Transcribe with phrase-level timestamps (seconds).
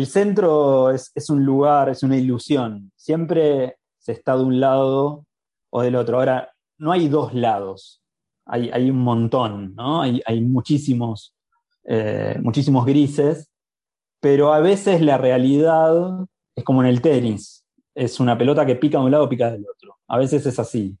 [0.00, 2.90] el centro es, un lugar, es una ilusión.
[2.96, 5.26] Siempre se está de un lado
[5.70, 6.18] o del otro.
[6.18, 8.02] Ahora, no hay dos lados,
[8.46, 10.00] hay, un montón, ¿no?
[10.00, 11.34] Hay, muchísimos,
[11.84, 13.50] eh, muchísimos grises,
[14.20, 16.24] pero a veces la realidad
[16.56, 19.66] es como en el tenis, es una pelota que pica de un lado, pica del
[19.68, 19.98] otro.
[20.08, 20.96] A veces es así.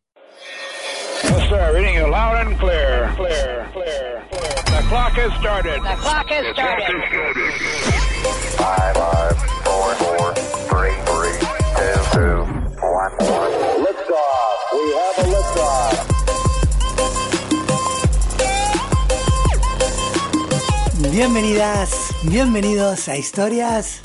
[21.20, 24.00] Bienvenidas, bienvenidos a Historias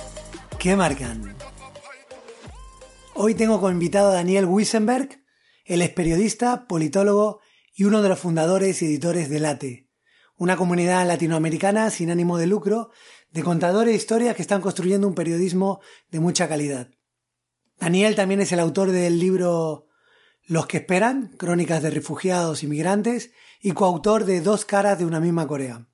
[0.60, 1.36] que Marcan.
[3.14, 5.24] Hoy tengo como invitado a Daniel Wissenberg,
[5.64, 7.40] él es periodista, politólogo
[7.74, 9.90] y uno de los fundadores y editores de LATE,
[10.36, 12.92] una comunidad latinoamericana sin ánimo de lucro
[13.36, 16.92] de contadores de historias que están construyendo un periodismo de mucha calidad.
[17.78, 19.90] Daniel también es el autor del libro
[20.46, 25.20] Los que esperan, crónicas de refugiados y migrantes, y coautor de Dos caras de una
[25.20, 25.86] misma Corea.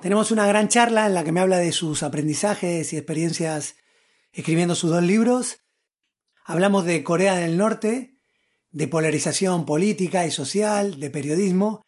[0.00, 3.76] Tenemos una gran charla en la que me habla de sus aprendizajes y experiencias
[4.32, 5.58] escribiendo sus dos libros.
[6.42, 8.18] Hablamos de Corea del Norte,
[8.70, 11.84] de polarización política y social, de periodismo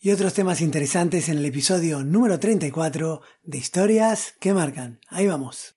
[0.00, 5.00] y otros temas interesantes en el episodio número 34 de Historias que Marcan.
[5.08, 5.76] Ahí vamos.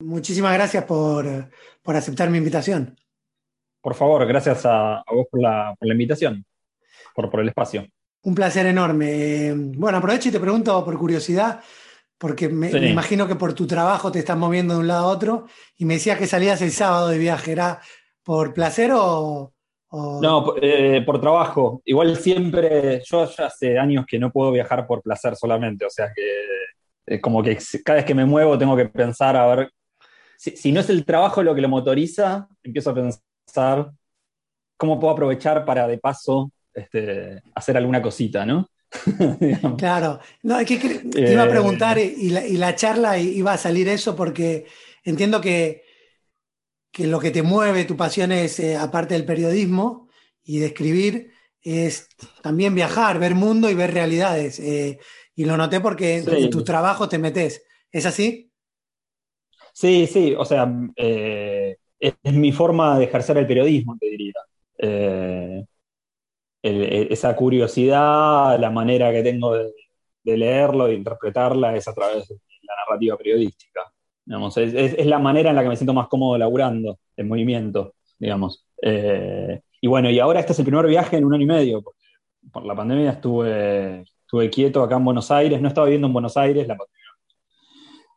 [0.00, 1.50] Muchísimas gracias por,
[1.84, 2.98] aceptar mi invitación.
[3.80, 6.44] Por favor, gracias a, vos por la invitación
[7.16, 7.86] por, el espacio.
[8.22, 9.52] Un placer enorme.
[9.54, 11.60] Bueno, aprovecho y te pregunto por curiosidad,
[12.18, 15.46] porque me, imagino que por tu trabajo te estás moviendo de un lado a otro,
[15.76, 17.52] y me decías que salías el sábado de viaje.
[17.52, 17.80] ¿Era
[18.22, 19.52] por placer o...?
[19.92, 21.80] No, eh, por trabajo.
[21.84, 26.12] Igual siempre, yo ya hace años que no puedo viajar por placer solamente, o sea
[26.14, 26.22] que
[27.06, 29.70] eh, como que cada vez que me muevo tengo que pensar, a ver,
[30.36, 33.90] si, si no es el trabajo lo que lo motoriza, empiezo a pensar
[34.76, 38.68] cómo puedo aprovechar para de paso este, hacer alguna cosita, ¿no?
[39.78, 43.88] claro, no, es que te iba a preguntar eh, y la, charla iba a salir
[43.88, 44.66] eso porque
[45.04, 45.85] entiendo que,
[46.96, 50.08] que lo que te mueve, tu pasión es, eh, aparte del periodismo
[50.42, 51.30] y de escribir,
[51.60, 52.08] es
[52.42, 54.58] también viajar, ver mundo y ver realidades.
[54.60, 54.98] Eh,
[55.34, 57.66] y lo noté porque en tu trabajo te metes.
[57.92, 58.50] ¿Es así?
[59.74, 64.32] Sí, sí, o sea, es, mi forma de ejercer el periodismo, te diría.
[64.78, 65.66] E,
[67.10, 69.70] esa curiosidad, la manera que tengo de,
[70.24, 73.82] leerlo e interpretarla es a través de la narrativa periodística.
[74.56, 78.66] Es, la manera en la que me siento más cómodo laburando, en movimiento, digamos.
[78.82, 81.84] Eh, y bueno, y ahora este es el primer viaje en un año y medio,
[82.52, 86.36] por la pandemia estuve, estuve quieto acá en Buenos Aires, no estaba viviendo en Buenos
[86.36, 86.96] Aires, la pandemia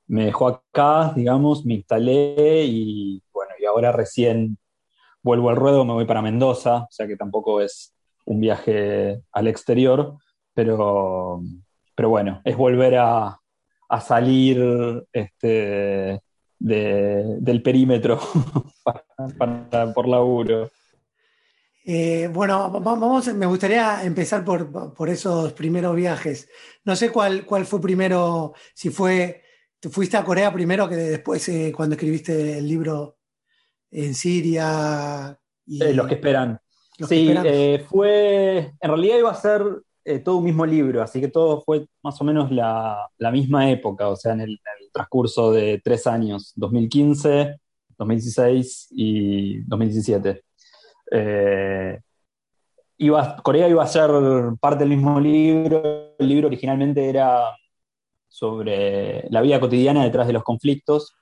[0.09, 4.58] me dejó acá, digamos, me instalé y bueno, y ahora recién
[5.22, 7.94] vuelvo al ruedo, me voy para Mendoza, o sea que tampoco es
[8.25, 10.18] un viaje al exterior,
[10.56, 11.42] pero,
[11.96, 13.40] pero bueno, es volver a,
[14.02, 16.22] salir este,
[16.60, 18.20] del perímetro
[19.96, 20.70] por laburo.
[21.86, 26.50] Eh, bueno, vamos, me gustaría empezar por, esos primeros viajes.
[26.84, 29.44] No sé cuál, cuál fue primero, si fue,
[29.80, 33.18] te fuiste a Corea primero que después eh, cuando escribiste el libro
[33.90, 35.40] en Siria.
[35.66, 35.84] Y...
[35.84, 36.60] Eh, los que esperan
[37.08, 37.34] sí,
[37.88, 38.74] fue.
[38.80, 39.64] En realidad iba a ser
[40.09, 44.08] eh, todo un mismo libro, así que todo fue más o menos la, misma época,
[44.09, 44.59] o sea, en el,
[44.92, 47.59] transcurso de tres años: 2015,
[47.97, 50.44] 2016 y 2017.
[51.12, 52.00] Eh,
[53.44, 54.09] Corea iba a ser
[54.59, 56.16] parte del mismo libro.
[56.18, 57.56] El libro originalmente era
[58.28, 61.16] sobre la vida cotidiana detrás de los conflictos.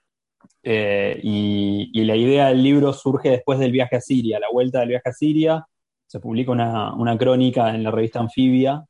[0.63, 4.89] Eh, y, la idea del libro surge después del viaje a Siria, la vuelta del
[4.89, 5.67] viaje a Siria.
[6.07, 8.85] Se publica una, crónica en la revista Anfibia,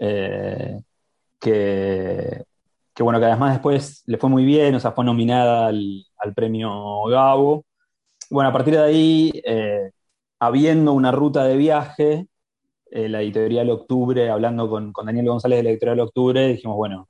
[0.00, 0.80] eh,
[1.40, 2.44] que,
[3.00, 7.64] bueno, que además después le fue muy bien, o sea, fue nominada al, premio Gabo.
[8.30, 9.90] Bueno, a partir de ahí, eh,
[10.40, 12.26] habiendo una ruta de viaje,
[12.90, 17.08] la editorial Octubre, hablando con, Daniel González de la editorial Octubre, dijimos, bueno,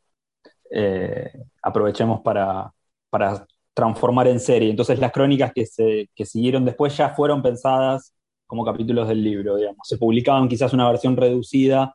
[1.62, 2.72] aprovechemos para,
[3.10, 3.46] para
[3.78, 4.70] transformar en serie.
[4.70, 8.12] Entonces las crónicas que, se, siguieron después ya fueron pensadas
[8.48, 9.86] como capítulos del libro, digamos.
[9.86, 11.94] Se publicaban quizás una versión reducida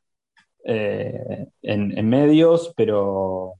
[0.63, 3.55] eh, en, medios, pero,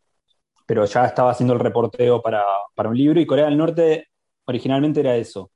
[0.68, 2.46] pero ya estaba haciendo el reporteo para,
[2.86, 4.10] un libro y Corea del Norte
[4.46, 5.52] originalmente era eso.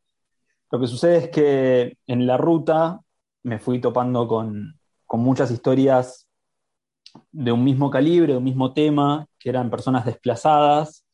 [0.71, 2.99] Lo que sucede es que en la ruta
[3.43, 4.73] me fui topando con,
[5.09, 6.27] muchas historias
[7.31, 11.05] de un mismo calibre, de un mismo tema, que eran personas desplazadas,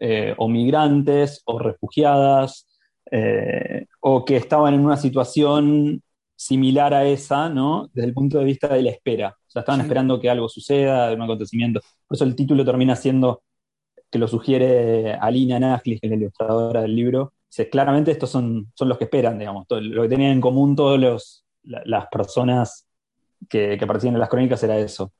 [0.00, 2.67] eh, o migrantes, o refugiadas,
[3.10, 6.02] eh, o que estaban en una situación
[6.36, 7.90] similar a esa, ¿no?
[7.92, 9.30] Desde el punto de vista de la espera.
[9.30, 11.80] O sea, estaban esperando que algo suceda, un acontecimiento.
[12.06, 13.42] Por eso el título termina siendo,
[14.10, 17.34] que lo sugiere Alina Naglis, que es la ilustradora del libro.
[17.50, 19.66] Dice, claramente estos son, son los que esperan, digamos.
[19.68, 22.86] lo que tenían en común todas las personas
[23.48, 25.12] que, que, aparecían en las crónicas era eso.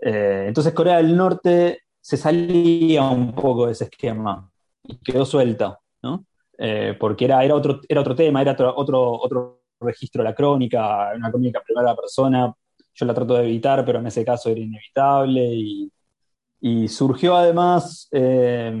[0.00, 4.50] Eh, entonces Corea del Norte se salía un poco de ese esquema
[4.82, 6.24] y quedó suelta, ¿no?
[6.62, 10.34] Eh, porque era, era, otro, era otro tema, era otro, otro, otro registro de la
[10.34, 12.54] crónica, una crónica primera persona,
[12.92, 15.54] yo la trato de evitar, pero en ese caso era inevitable.
[16.60, 18.78] Y, surgió además eh,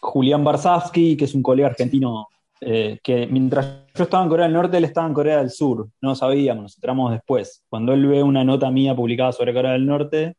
[0.00, 2.26] Julián Barsavsky, que es un colega argentino,
[2.60, 5.88] eh, que mientras yo estaba en Corea del Norte, él estaba en Corea del Sur,
[6.00, 7.62] no lo sabíamos, nos enteramos después.
[7.68, 10.34] Cuando él ve una nota mía publicada sobre Corea del Norte,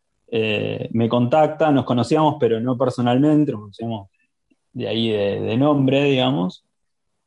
[0.91, 4.09] me contacta, nos conocíamos, pero no personalmente, nos conocíamos
[4.75, 6.65] de ahí de, nombre, digamos.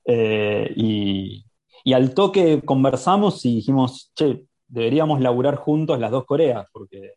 [0.06, 1.44] y,
[1.84, 7.14] y al toque conversamos y dijimos, che, deberíamos laburar juntos las dos Coreas, porque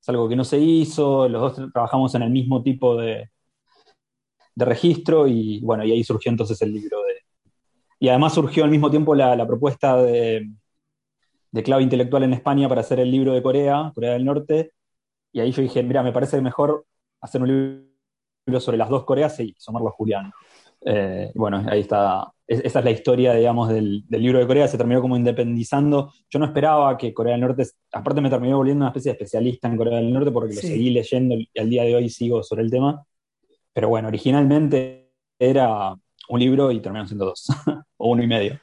[0.00, 3.30] es algo que no se hizo, los dos trabajamos en el mismo tipo de,
[4.54, 7.14] de registro y bueno, y ahí surgió entonces el libro de...
[7.98, 10.50] Y además surgió al mismo tiempo la, propuesta de,
[11.50, 14.72] de, clave intelectual en España para hacer el libro de Corea, Corea del Norte,
[15.32, 16.86] y ahí yo dije, mira, me parece mejor
[17.20, 17.89] hacer un libro
[18.58, 20.32] sobre las dos Coreas y sumarlo a Julián.
[20.82, 22.32] Eh, bueno, ahí está.
[22.46, 24.66] esa es la historia, digamos, del, libro de Corea.
[24.66, 26.12] Se terminó como independizando.
[26.28, 29.68] Yo no esperaba que Corea del Norte, aparte me terminó volviendo una especie de especialista
[29.68, 32.62] en Corea del Norte porque lo seguí leyendo y al día de hoy sigo sobre
[32.62, 33.04] el tema.
[33.72, 35.94] Pero bueno, originalmente era
[36.28, 37.46] un libro y terminó siendo dos,
[37.96, 38.58] o uno y medio.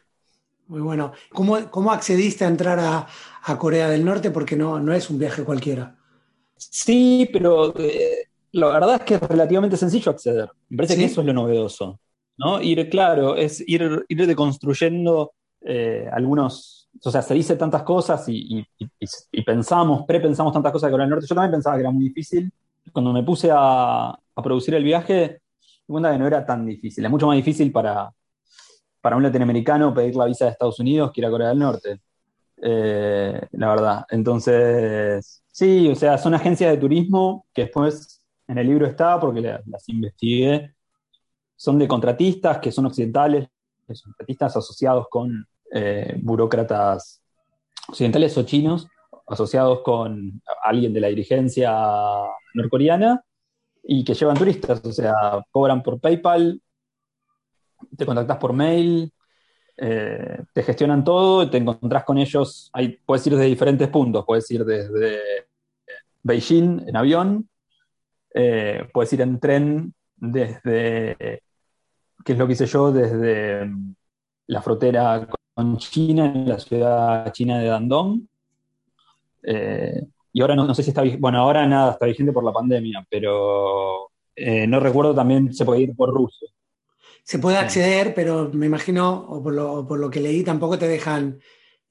[0.67, 1.13] Muy bueno.
[1.31, 4.31] ¿Cómo, cómo accediste a entrar a, Corea del Norte?
[4.31, 5.95] Porque no, no es un viaje cualquiera.
[6.57, 10.49] Sí, pero eh, la verdad es que es relativamente sencillo acceder.
[10.69, 11.99] Me parece que eso es lo novedoso.
[12.37, 12.61] ¿no?
[12.61, 18.65] Ir, claro, es ir, ir deconstruyendo eh, algunos, o sea, se dice tantas cosas y,
[19.45, 21.27] pensamos, prepensamos tantas cosas de Corea del Norte.
[21.27, 22.51] Yo también pensaba que era muy difícil.
[22.91, 25.41] Cuando me puse a, producir el viaje,
[25.87, 27.03] me cuenta que no era tan difícil.
[27.03, 28.11] Es mucho más difícil para,
[29.01, 31.99] para un latinoamericano pedir la visa de Estados Unidos que ir a Corea del Norte.
[32.61, 34.05] Eh, la verdad.
[34.09, 38.16] Entonces, sí, o sea, son agencias de turismo que después
[38.47, 40.73] en el libro está porque las investigué.
[41.55, 43.47] Son de contratistas que son occidentales,
[44.03, 47.21] contratistas asociados con eh, burócratas
[47.89, 48.87] occidentales o chinos,
[49.27, 51.73] asociados con alguien de la dirigencia
[52.53, 53.23] norcoreana
[53.83, 55.13] y que llevan turistas, o sea,
[55.51, 56.61] cobran por PayPal,
[57.97, 59.11] te contactas por mail,
[59.77, 62.71] eh, te gestionan todo, te encontrás con ellos,
[63.05, 65.19] puedes ir desde diferentes puntos, puedes ir desde
[66.23, 67.49] Beijing en avión,
[68.39, 71.41] eh, puedes ir en tren desde
[72.27, 73.95] que es lo que hice yo desde mm,
[74.47, 78.27] la frontera con China, en la ciudad china de Dandong.
[79.43, 80.03] Eh,
[80.33, 84.11] y ahora no, sé si está bueno, ahora nada, está vigente por la pandemia, pero
[84.35, 86.49] eh, no recuerdo también se puede ir por Rusia.
[87.23, 89.53] Se puede acceder, pero me imagino, o por
[89.97, 91.39] lo, que leí, tampoco te dejan,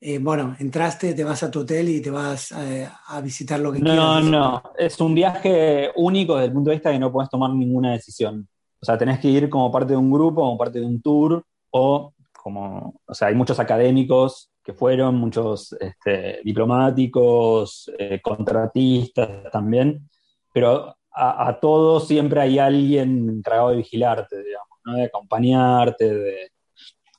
[0.00, 3.80] eh, bueno, entraste, te vas a tu hotel y te vas a visitar lo que
[3.80, 3.96] quieras.
[3.96, 7.50] No, no, es un viaje único desde el punto de vista que no puedes tomar
[7.50, 8.46] ninguna decisión.
[8.80, 11.42] O sea, tenés que ir como parte de un grupo, como parte de un tour,
[11.70, 12.12] o
[12.42, 20.08] como, o sea, hay muchos académicos que fueron, muchos este, diplomáticos, eh, contratistas también,
[20.52, 26.50] pero a, todos siempre hay alguien encargado de vigilarte, digamos, de acompañarte, de,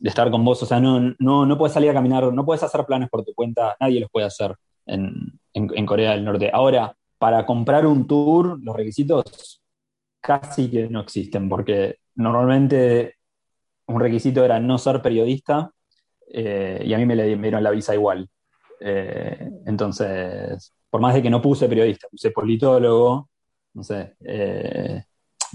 [0.01, 0.61] estar con vos.
[0.63, 3.33] O sea, no, no, no puedes salir a caminar, no puedes hacer planes por tu
[3.33, 6.49] cuenta, nadie los puede hacer en, en Corea del Norte.
[6.53, 9.61] Ahora, para comprar un tour, los requisitos
[10.21, 13.15] casi que no existen, porque normalmente
[13.87, 15.71] un requisito era no ser periodista
[16.29, 18.29] eh, y a mí me, le, dieron la visa igual.
[18.79, 23.29] Eh, entonces, por más de que no puse periodista, puse politólogo,
[23.73, 25.03] no sé, eh,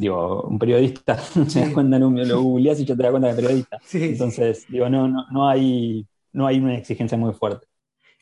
[0.02, 1.16] digo, un periodista,
[1.46, 3.78] se das cuenta, lo googleás y ya te das cuenta que es periodista.
[3.92, 7.68] Entonces, digo, no, no, no, hay, no hay una exigencia muy fuerte.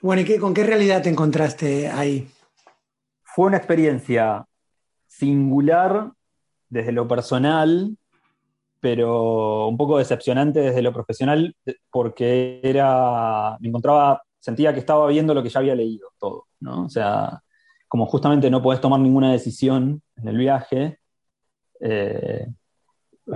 [0.03, 2.29] Bueno, ¿y con qué realidad te encontraste ahí?
[3.23, 4.45] Fue una experiencia
[5.07, 6.13] singular
[6.69, 7.97] desde lo personal,
[8.81, 11.57] pero un poco decepcionante desde lo profesional,
[11.91, 16.85] porque era, me encontraba, sentía que estaba viendo lo que ya había leído todo, ¿no?
[16.85, 17.43] O sea,
[17.89, 21.00] como justamente no podés tomar ninguna decisión en el viaje,
[21.81, 22.47] eh,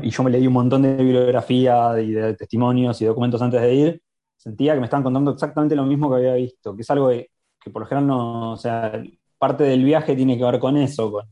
[0.02, 3.74] y yo me leí un montón de bibliografía y de testimonios y documentos antes de
[3.74, 4.02] ir,
[4.36, 7.30] sentía que me estaban contando exactamente lo mismo que había visto, que es algo que,
[7.72, 9.02] por lo general no, o sea,
[9.38, 11.26] parte del viaje tiene que ver con eso, con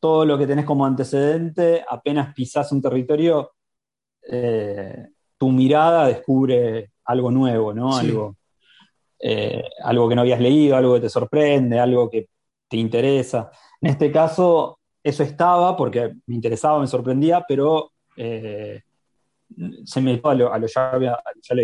[0.00, 3.52] todo lo que tenés como antecedente, apenas pisás un territorio,
[4.28, 7.96] eh, tu mirada descubre algo nuevo, ¿no?
[7.96, 8.36] Algo,
[9.18, 12.28] eh, algo que no habías leído, algo que te sorprende, algo que
[12.68, 13.50] te interesa.
[13.80, 18.82] En este caso, eso estaba porque me interesaba, me sorprendía, pero eh,
[19.84, 21.54] se me a lo, a lo ya, había, ya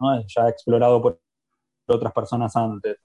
[0.00, 0.26] ¿no?
[0.26, 1.20] ya explorado por
[1.86, 2.96] otras personas antes.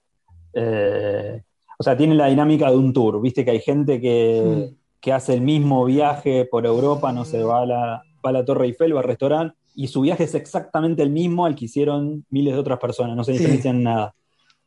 [0.53, 5.33] o sea, tiene la dinámica de un tour, viste que hay gente que, que hace
[5.33, 9.00] el mismo viaje por Europa, no sé, va a la, va la Torre Eiffel, va
[9.00, 12.79] al restaurante, y su viaje es exactamente el mismo al que hicieron miles de otras
[12.79, 14.13] personas, no se diferencian nada.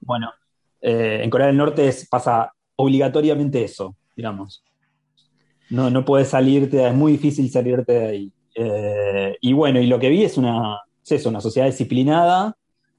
[0.01, 0.33] Bueno,
[0.81, 4.65] eh, en Corea del Norte pasa obligatoriamente eso, digamos.
[5.71, 8.33] No, no puedes salirte, es muy difícil salirte de ahí.
[8.55, 12.57] Eh, y bueno, y lo que vi es una, es una sociedad disciplinada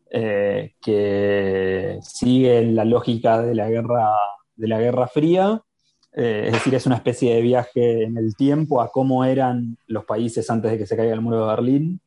[0.09, 4.11] eh, que sigue la lógica de la guerra,
[4.55, 5.61] de la Guerra Fría
[6.17, 10.05] eh, es decir, es una especie de viaje en el tiempo a cómo eran los
[10.05, 12.01] países antes de que se caiga el muro de Berlín.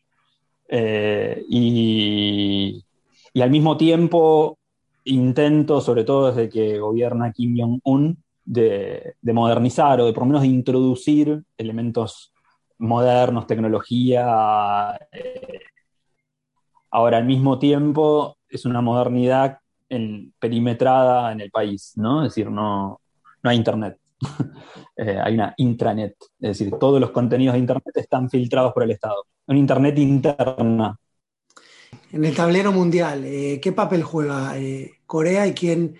[0.68, 2.84] Eh, y,
[3.40, 4.58] al mismo tiempo
[5.04, 10.42] intento, sobre todo desde que gobierna Kim Jong-un, de, modernizar o de por lo menos
[10.42, 12.32] de introducir elementos
[12.78, 14.98] modernos, tecnología.
[15.12, 15.60] Eh,
[16.90, 19.58] ahora, al mismo tiempo, es una modernidad
[20.38, 22.22] perimetrada en el país, ¿no?
[22.22, 23.00] Es decir, no,
[23.42, 23.98] no hay Internet.
[25.00, 28.90] Eh, hay una intranet, es decir, todos los contenidos de Internet están filtrados por el
[28.90, 29.26] Estado.
[29.46, 30.98] Una Internet interna.
[32.10, 34.56] En el tablero mundial, eh, ¿qué papel juega
[35.06, 35.94] Corea y quién,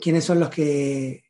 [0.00, 1.22] quiénes son los que,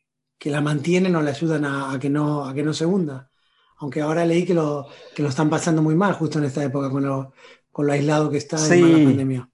[0.48, 3.30] la mantienen o le ayudan a, que no, a que no se hunda?
[3.78, 6.90] Aunque ahora leí que lo, que lo están pasando muy mal justo en esta época
[6.90, 7.34] con lo,
[7.70, 9.50] con lo aislado que está en la pandemia.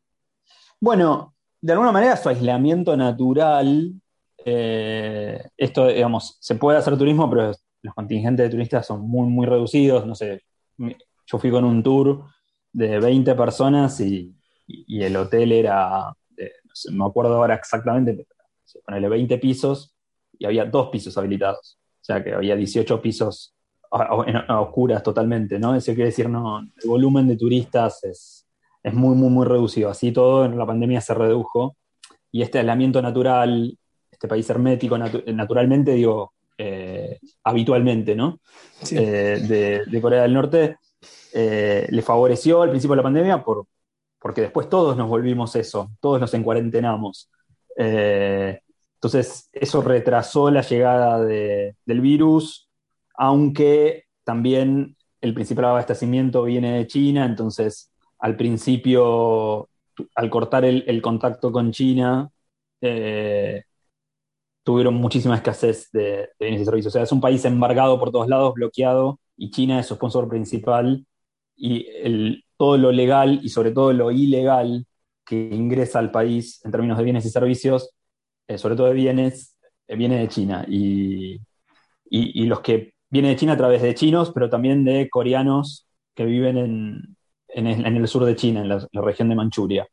[0.79, 4.01] Bueno, de alguna manera su aislamiento natural
[4.49, 7.53] eh, esto, digamos, se puede hacer turismo, pero
[7.83, 10.07] los contingentes de turistas son muy, muy reducidos.
[10.07, 10.45] No sé,
[10.79, 12.27] yo fui con un tour
[12.73, 14.33] de 20 personas y,
[14.89, 18.27] el hotel era, no, sé, me acuerdo ahora exactamente,
[18.85, 19.96] ponerle 20 pisos
[20.39, 21.79] y había dos pisos habilitados.
[22.01, 23.55] O sea que había 18 pisos
[23.91, 25.75] a, oscuras totalmente, ¿no?
[25.75, 28.47] Eso quiere decir, no, el volumen de turistas es,
[28.83, 29.91] es muy, muy, muy reducido.
[29.91, 31.77] Así todo en la pandemia se redujo
[32.31, 33.77] y este aislamiento natural
[34.17, 38.41] este país hermético naturalmente, digo, eh, habitualmente, ¿no?
[38.91, 40.79] Eh, de, Corea del Norte,
[41.35, 43.67] eh, le favoreció al principio de la pandemia por,
[44.19, 47.31] porque después todos nos volvimos eso, todos nos encuarentenamos.
[48.97, 52.69] Entonces, eso retrasó la llegada del virus,
[53.15, 59.69] aunque también el principal abastecimiento viene de China, entonces al principio,
[60.15, 62.31] al cortar el, contacto con China,
[64.63, 66.93] tuvieron muchísima escasez de, bienes y servicios.
[66.93, 70.29] O sea, es un país embargado por todos lados, bloqueado, y China es su sponsor
[70.29, 71.07] principal,
[71.57, 74.87] y todo lo legal y sobre todo lo ilegal
[75.25, 77.96] que ingresa al país en términos de bienes y servicios,
[78.49, 79.57] eh, sobre todo de bienes,
[79.89, 80.65] eh, viene de China.
[80.69, 81.41] Y,
[82.11, 87.17] los que vienen de China a través de chinos, pero también de coreanos que viven
[87.49, 89.87] en, el, sur de China, en la, región de Manchuria.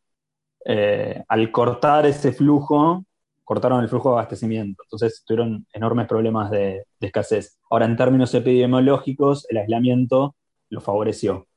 [0.66, 3.04] Eh, al cortar ese flujo,
[3.44, 7.60] cortaron el flujo de abastecimiento, entonces tuvieron enormes problemas de, escasez.
[7.70, 10.36] Ahora, en términos epidemiológicos, el aislamiento
[10.70, 11.48] lo favoreció.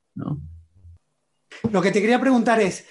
[1.70, 2.88] Lo que te quería preguntar es,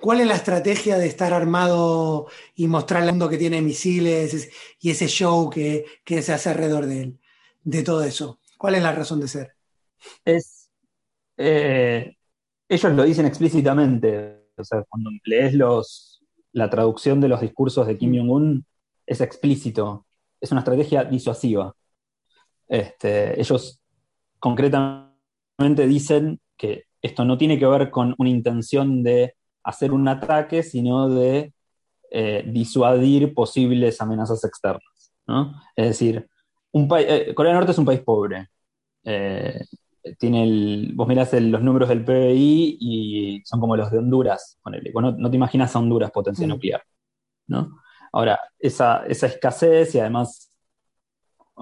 [0.00, 4.90] ¿cuál es la estrategia de estar armado y mostrar al mundo que tiene misiles y
[4.90, 7.18] ese show que, se hace alrededor de él,
[7.64, 8.40] de todo eso?
[8.56, 9.54] ¿Cuál es la razón de ser?
[10.24, 10.70] Es,
[11.36, 12.16] eh,
[12.68, 17.96] ellos lo dicen explícitamente, o sea, cuando lees los, la traducción de los discursos de
[17.96, 18.66] Kim Jong-un
[19.06, 20.06] es explícito,
[20.40, 21.74] es una estrategia disuasiva.
[22.68, 23.80] Este, ellos
[24.38, 29.37] concretamente dicen que esto no tiene que ver con una intención de
[29.68, 31.52] hacer un ataque, sino de
[32.10, 35.12] eh, disuadir posibles amenazas externas.
[35.76, 36.26] Es decir,
[36.72, 38.48] un eh, Corea del Norte es un país pobre.
[39.04, 39.60] Eh,
[40.18, 45.30] tiene el, vos mirás los números del PBI y son como los de Honduras, no,
[45.30, 46.50] te imaginas a Honduras potencia mm.
[46.50, 46.82] nuclear,
[47.46, 47.78] ¿no?
[48.10, 50.50] Ahora, esa, escasez y además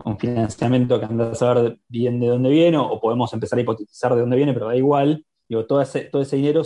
[0.04, 4.14] un financiamiento que anda a saber bien de dónde viene, o, podemos empezar a hipotetizar
[4.14, 6.62] de dónde viene, pero da igual, digo, todo ese, todo ese dinero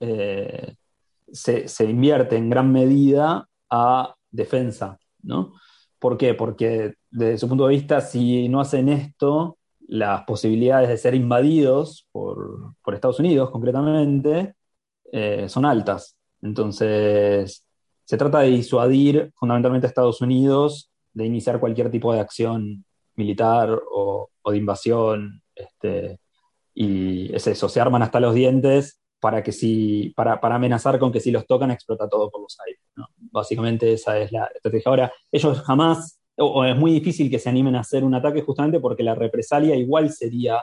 [0.00, 0.74] eh,
[1.32, 5.54] se, invierte en gran medida a defensa, ¿no?
[5.98, 6.34] ¿Por qué?
[6.34, 9.58] Porque desde su punto de vista, si no hacen esto,
[9.88, 14.54] las posibilidades de ser invadidos por, Estados Unidos concretamente
[15.12, 16.16] eh, son altas.
[16.42, 17.64] Entonces,
[18.04, 22.84] se trata de disuadir fundamentalmente a Estados Unidos de iniciar cualquier tipo de acción
[23.16, 25.42] militar o, de invasión.
[25.54, 26.18] Este,
[26.74, 31.18] y es eso, se arman hasta los dientes para, que si, para, amenazar con que
[31.18, 32.82] si los tocan explota todo por los aires.
[33.16, 34.90] Básicamente esa es la estrategia.
[34.90, 38.80] Ahora, ellos jamás, o, es muy difícil que se animen a hacer un ataque justamente
[38.80, 40.62] porque la represalia igual sería,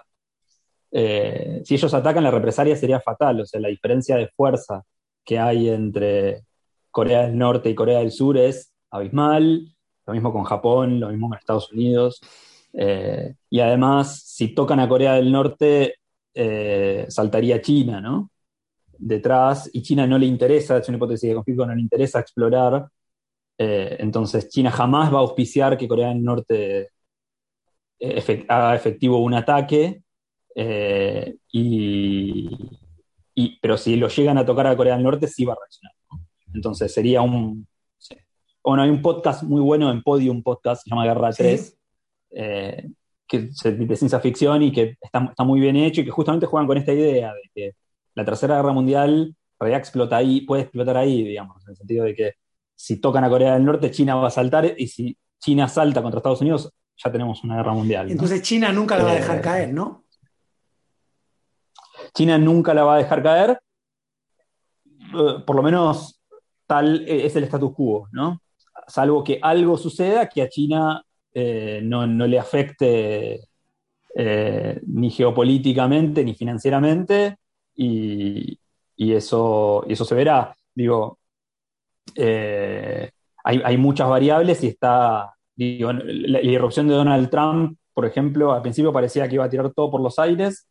[0.91, 4.83] eh, si ellos atacan, la represalia sería fatal, o sea, la diferencia de fuerza
[5.25, 6.43] que hay entre
[6.91, 9.75] Corea del Norte y Corea del Sur es abismal,
[10.05, 12.21] lo mismo con Japón, lo mismo con Estados Unidos.
[12.73, 15.95] Eh, y además, si tocan a Corea del Norte,
[16.35, 18.30] eh, saltaría China, ¿no?
[19.03, 22.88] Detrás, y China no le interesa, es una hipótesis de conflicto, no le interesa explorar.
[23.58, 26.89] Eh, entonces, China jamás va a auspiciar que Corea del Norte
[28.48, 30.03] haga efectivo un ataque.
[31.51, 32.50] Y,
[33.62, 35.93] pero si lo llegan a tocar a Corea del Norte, sí va a reaccionar.
[36.53, 37.67] Entonces sería un...
[38.63, 41.79] Bueno, hay un podcast muy bueno en Podium Podcast, se llama Guerra 3,
[42.31, 42.89] eh,
[43.27, 46.67] que es de ciencia ficción y que está, muy bien hecho y que justamente juegan
[46.67, 47.72] con esta idea de que
[48.15, 52.15] la Tercera Guerra Mundial realidad explota ahí, puede explotar ahí, digamos, en el sentido de
[52.15, 52.33] que
[52.75, 56.17] si tocan a Corea del Norte, China va a saltar y si China salta contra
[56.17, 58.09] Estados Unidos, ya tenemos una guerra mundial.
[58.09, 60.05] Entonces China nunca la va a dejar eh, caer, ¿no?
[62.13, 63.59] China nunca la va a dejar caer,
[65.13, 66.21] eh, por lo menos
[66.65, 68.41] tal eh, es el status quo, ¿no?
[68.87, 71.03] Salvo que algo suceda que a China
[71.33, 73.47] eh, no, le afecte
[74.15, 77.37] eh, ni geopolíticamente ni financieramente
[77.75, 78.57] y,
[78.97, 80.55] eso, eso se verá.
[80.75, 81.19] Digo,
[83.43, 88.93] hay, muchas variables y está, digo, la, irrupción de Donald Trump, por ejemplo, al principio
[88.93, 90.67] parecía que iba a tirar todo por los aires,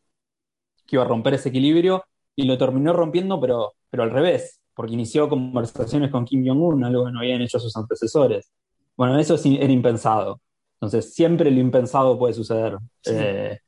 [0.87, 2.05] que iba a romper ese equilibrio
[2.35, 7.05] y lo terminó rompiendo, pero, pero al revés porque inició conversaciones con Kim Jong-un, algo
[7.05, 8.51] que no habían hecho sus antecesores.
[8.95, 10.41] Bueno, eso era impensado.
[10.75, 12.77] Entonces, siempre lo impensado puede suceder.
[13.05, 13.59] Eh,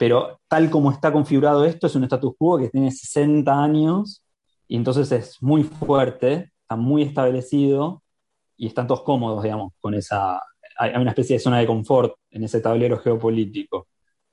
[0.00, 4.24] pero tal como está configurado esto, es un status quo que tiene 60 años
[4.66, 8.02] y entonces es muy fuerte, está muy establecido
[8.56, 10.42] y están todos cómodos, digamos, con esa...
[10.78, 13.88] Hay una especie de zona de confort en ese tablero geopolítico.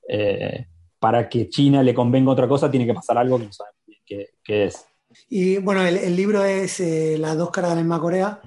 [0.08, 0.67] Eh,
[0.99, 4.63] para que China le convenga otra cosa, tiene que pasar algo que no sabemos qué
[4.63, 4.86] es.
[5.27, 8.39] Y bueno, el, libro es eh, Las dos caras de la misma Corea,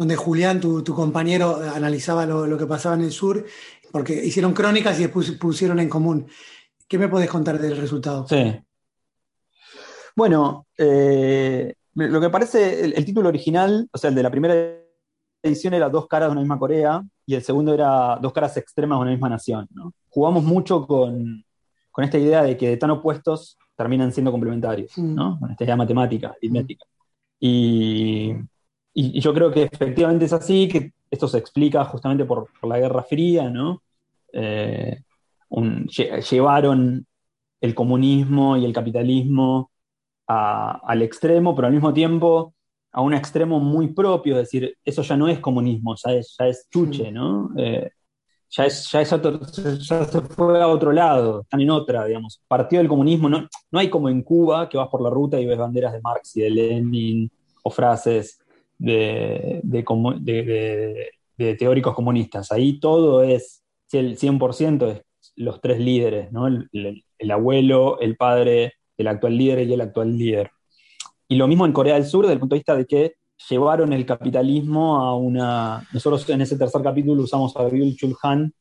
[0.00, 3.44] donde Julián, tu, compañero, analizaba lo, que pasaba en el sur,
[3.90, 6.26] porque hicieron crónicas y después pusieron en común.
[6.88, 8.26] ¿Qué me puedes contar del resultado?
[8.28, 8.60] Sí.
[10.16, 14.54] Bueno, eh, lo que parece, el, título original, o sea, el de la primera
[15.42, 18.98] edición era Dos caras de una misma Corea y el segundo era Dos caras extremas
[18.98, 19.68] de una misma nación.
[20.08, 21.44] Jugamos mucho con,
[21.90, 25.14] con esta idea de que de tan opuestos terminan siendo complementarios, mm.
[25.14, 25.38] ¿no?
[25.38, 26.84] Con esta idea matemática, aritmética.
[27.38, 28.34] Y,
[28.94, 33.50] yo creo que efectivamente es así, que esto se explica justamente por, la Guerra Fría,
[33.50, 33.82] ¿no?
[34.32, 35.02] Eh,
[36.30, 37.06] llevaron
[37.60, 39.70] el comunismo y el capitalismo
[40.26, 42.54] al extremo, pero al mismo tiempo
[42.92, 46.46] a un extremo muy propio, es decir, eso ya no es comunismo, ya es, ya
[46.46, 47.50] es chuche, ¿no?
[47.56, 47.90] Eh,
[48.48, 52.42] ya, es, ya, se fue a otro lado, están en otra, digamos.
[52.48, 55.46] Partido del comunismo, no, no hay como en Cuba que vas por la ruta y
[55.46, 57.30] ves banderas de Marx y de Lenin
[57.62, 58.39] o frases
[58.80, 59.62] de,
[61.58, 62.50] teóricos comunistas.
[62.52, 63.62] Ahí todo es,
[63.92, 65.02] el 100% es
[65.36, 66.46] los tres líderes, ¿no?
[66.46, 66.68] El,
[67.18, 70.50] el, abuelo, el padre del actual líder y el actual líder.
[71.28, 73.14] Y lo mismo en Corea del Sur, desde el punto de vista de que
[73.48, 75.86] llevaron el capitalismo a una...
[75.92, 78.52] Nosotros en ese tercer capítulo usamos a Byul Chul Han,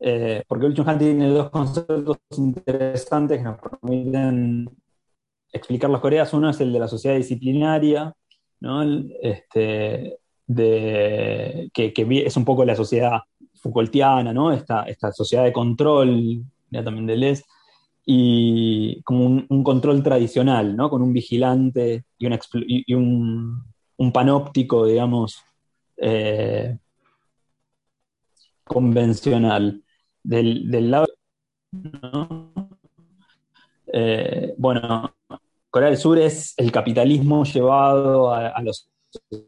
[0.00, 4.68] eh, porque Byul Chul Han tiene dos conceptos interesantes que nos permiten
[5.52, 6.32] explicar las Coreas.
[6.34, 8.14] Uno es el de la sociedad disciplinaria,
[8.60, 8.82] ¿no?
[9.22, 11.92] este, de, que,
[12.26, 13.20] es un poco la sociedad
[13.54, 14.52] Foucaultiana, ¿no?
[14.52, 17.34] esta, esta sociedad de control, también
[18.06, 20.88] y como un, control tradicional, ¿no?
[20.88, 23.62] con un vigilante y, un
[23.98, 25.44] un panóptico, digamos,
[25.96, 26.78] eh,
[28.64, 29.82] convencional.
[30.22, 31.06] Del, lado,
[33.86, 35.14] eh, bueno,
[35.70, 38.90] Corea del Sur es el capitalismo llevado a, los,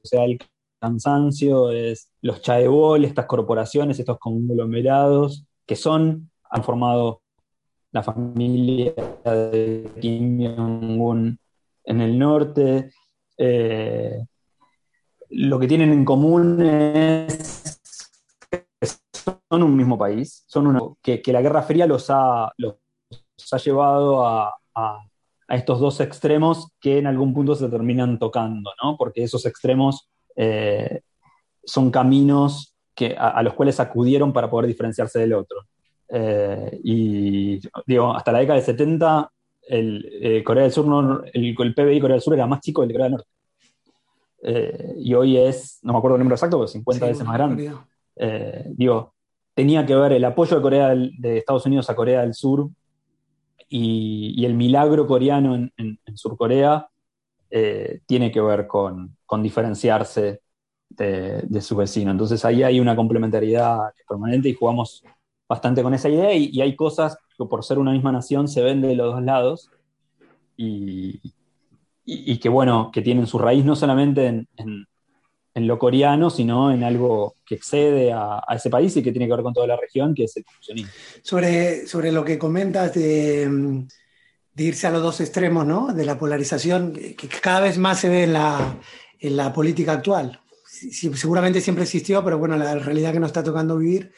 [0.02, 0.38] sea, el
[0.78, 7.22] cansancio, es los chaebol, estas corporaciones, estos conglomerados, que son, han formado
[7.92, 11.38] la familia de Kim Jong-un
[11.84, 12.92] en el norte,
[13.38, 14.26] eh,
[15.30, 17.80] lo que tienen en común es
[18.50, 18.66] que
[19.12, 22.76] son un mismo país, son uno, que, la Guerra Fría los ha, los
[23.52, 24.54] ha llevado a
[25.56, 28.96] estos dos extremos que en algún punto se terminan tocando, ¿no?
[28.96, 31.00] Porque esos extremos eh,
[31.64, 35.66] son caminos que, a, los cuales acudieron para poder diferenciarse del otro.
[36.08, 39.32] Eh, y digo, hasta la década del 70,
[39.68, 42.84] el, eh, Corea del Sur el, PBI de Corea del Sur era más chico que
[42.84, 44.96] el de Corea del Norte.
[44.98, 47.72] y hoy es, no me acuerdo el número exacto, pero 50 veces más grande.
[48.68, 49.14] digo,
[49.54, 52.70] tenía que ver el apoyo de, Corea de Estados Unidos a Corea del Sur
[53.68, 56.88] y, el milagro coreano en, Sur Corea
[57.50, 60.40] eh, tiene que ver con, diferenciarse
[60.88, 62.10] de, su vecino.
[62.10, 65.04] Entonces ahí hay una complementariedad permanente y jugamos
[65.48, 68.80] bastante con esa idea y, hay cosas que por ser una misma nación se ven
[68.80, 69.70] de los dos lados
[70.56, 71.20] y,
[72.40, 74.86] que bueno, que tienen su raíz no solamente en, en
[75.54, 79.42] lo coreano, sino en algo que excede a, ese país y que tiene que ver
[79.42, 80.92] con toda la región, que es el confucianismo.
[81.22, 83.86] Sobre, sobre lo que comentas de,
[84.56, 85.92] irse a los dos extremos, ¿no?
[85.92, 88.78] De la polarización, que cada vez más se ve en la,
[89.18, 90.40] en la política actual.
[90.64, 94.12] seguramente siempre existió, pero bueno, la realidad que nos está tocando vivir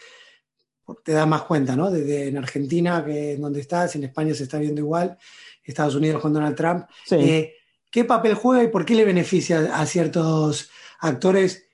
[1.05, 1.91] te da más cuenta, ¿no?
[1.91, 5.17] Desde en Argentina, que es donde estás, en España se está viendo igual,
[5.65, 6.87] Estados Unidos con Donald Trump.
[7.11, 7.55] Eh,
[7.91, 10.71] ¿Qué papel juega y por qué le beneficia a ciertos
[11.03, 11.69] actores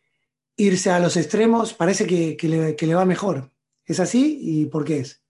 [0.57, 3.53] irse a los extremos, parece que, le, va mejor.
[3.87, 4.39] ¿Es así?
[4.41, 5.23] ¿Y por qué es?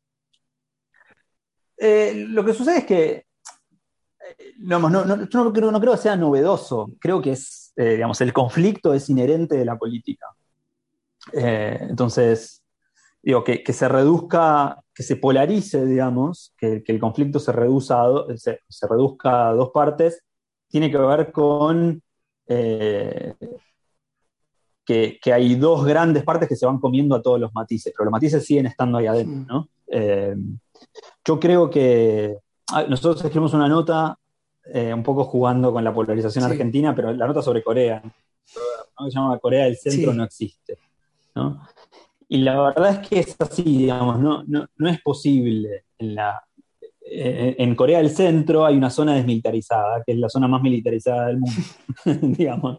[1.77, 3.27] Eh, lo que sucede es que, eh,
[4.59, 4.81] no,
[5.29, 9.57] yo no creo, que sea novedoso, creo que es, eh, digamos, el conflicto es inherente
[9.57, 10.27] de la política.
[11.33, 12.63] entonces,
[13.23, 18.87] digo, que, se reduzca, que se polarice, digamos, que, el conflicto se, reduzca a se,
[18.89, 20.25] reduzca a dos partes,
[20.69, 22.03] tiene que ver con
[24.89, 28.13] que, hay dos grandes partes que se van comiendo a todos los matices, pero los
[28.13, 29.69] matices siguen estando ahí adentro, ¿no?
[29.87, 30.35] Eh,
[31.25, 32.39] yo creo que
[32.73, 34.19] ah, nosotros escribimos una nota
[34.73, 38.11] eh, un poco jugando con la polarización argentina, pero la nota sobre Corea, ¿no?
[39.05, 40.79] que se llama Corea del Centro no existe,
[41.35, 41.61] ¿no?
[42.27, 46.43] Y la verdad es que es así, digamos, no, no, es posible en la,
[47.03, 51.27] eh, en Corea del Centro hay una zona desmilitarizada, que es la zona más militarizada
[51.27, 51.63] del mundo,
[52.37, 52.79] digamos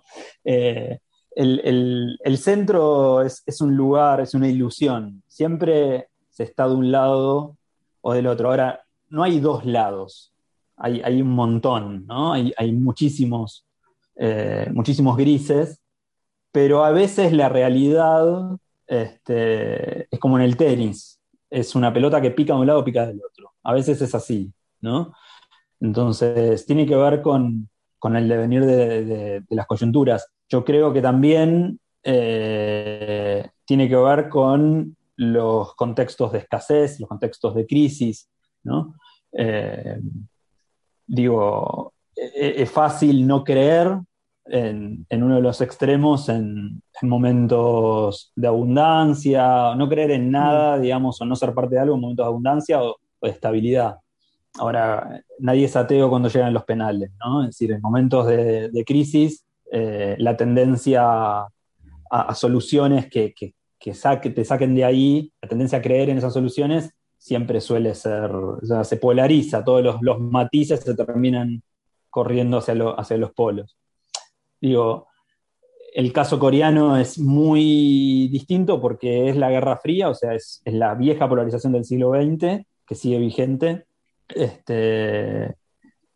[1.39, 5.23] el, centro es, un lugar, es una ilusión.
[5.27, 7.55] Siempre se está de un lado
[8.01, 8.49] o del otro.
[8.49, 10.33] Ahora, no hay dos lados,
[10.75, 12.33] hay, un montón, ¿no?
[12.33, 13.65] Hay, muchísimos,
[14.15, 15.79] eh, muchísimos grises,
[16.51, 21.21] pero a veces la realidad este, es como en el tenis.
[21.49, 23.53] Es una pelota que pica de un lado, pica del otro.
[23.63, 25.13] A veces es así, ¿no?
[25.79, 27.69] Entonces, tiene que ver con,
[28.15, 35.75] el devenir de las coyunturas yo creo que también eh, tiene que ver con los
[35.75, 38.29] contextos de escasez, los contextos de crisis,
[38.63, 38.95] ¿no?
[39.31, 39.99] Eh,
[41.05, 43.99] digo, e, e, es fácil no creer
[44.45, 50.81] en, uno de los extremos en, momentos de abundancia, no creer en nada, mm.
[50.81, 53.97] digamos, o no ser parte de algo en momentos de abundancia o, de estabilidad.
[54.57, 57.43] Ahora, nadie es ateo cuando llegan los penales, ¿no?
[57.43, 61.45] Es decir, en momentos de crisis eh, la tendencia
[62.11, 63.33] a, soluciones que,
[63.79, 68.59] te saquen de ahí, la tendencia a creer en esas soluciones, siempre suele ser, o
[68.63, 71.61] sea, se polariza, todos los, matices se terminan
[72.09, 73.77] corriendo hacia los polos.
[74.59, 75.07] Digo,
[75.93, 80.95] el caso coreano es muy distinto porque es la Guerra Fría, o sea, es, la
[80.95, 83.85] vieja polarización del siglo XX que sigue vigente,
[84.29, 85.55] este,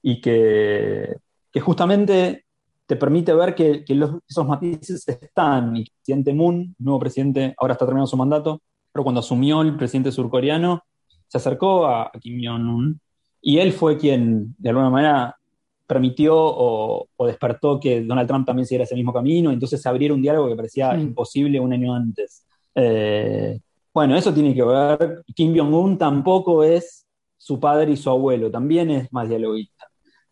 [0.01, 1.15] y que,
[1.51, 2.45] que justamente
[2.85, 3.83] te permite ver que,
[4.27, 5.75] esos matices están.
[5.75, 9.75] Y el presidente Moon, nuevo presidente, ahora está terminando su mandato, pero cuando asumió el
[9.75, 10.83] presidente surcoreano,
[11.27, 12.99] se acercó a, Kim Jong-un
[13.41, 15.35] y él fue quien, de alguna manera,
[15.87, 20.21] permitió o, despertó que Donald Trump también siguiera ese mismo camino, entonces se abriera un
[20.21, 22.45] diálogo que parecía imposible un año antes.
[22.75, 23.59] Eh,
[23.93, 27.02] bueno, eso tiene que ver, Kim Jong-un tampoco es
[27.43, 29.89] su padre y su abuelo, también es más dialoguista.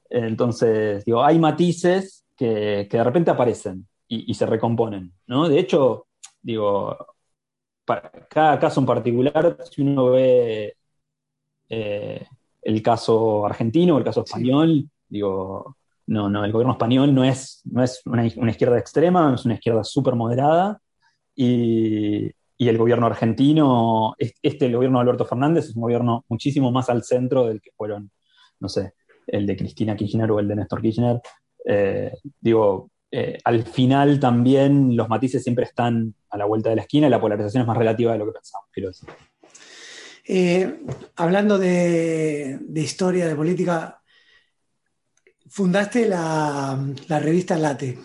[0.09, 5.49] Entonces, digo, hay matices que, de repente aparecen y, se recomponen, ¿no?
[5.49, 6.07] De hecho,
[6.41, 6.97] digo,
[7.83, 10.77] para cada caso en particular, si uno ve
[11.67, 12.25] eh,
[12.61, 15.75] el caso argentino o el caso español, digo,
[16.07, 19.83] no, no, el gobierno español no es, no es una, izquierda extrema, es una izquierda
[19.83, 20.81] súper moderada,
[21.35, 22.31] y,
[22.69, 27.03] el gobierno argentino, este, el gobierno de Alberto Fernández, es un gobierno muchísimo más al
[27.03, 28.11] centro del que fueron,
[28.59, 28.93] no sé,
[29.27, 31.21] el de Cristina Kirchner o el de Néstor Kirchner,
[31.65, 36.83] eh, digo, eh, al final también los matices siempre están a la vuelta de la
[36.83, 39.09] esquina y la polarización es más relativa de lo que pensamos, quiero decir.
[40.27, 40.81] Eh,
[41.15, 44.01] hablando de, historia, de política,
[45.49, 47.97] fundaste la, revista Late.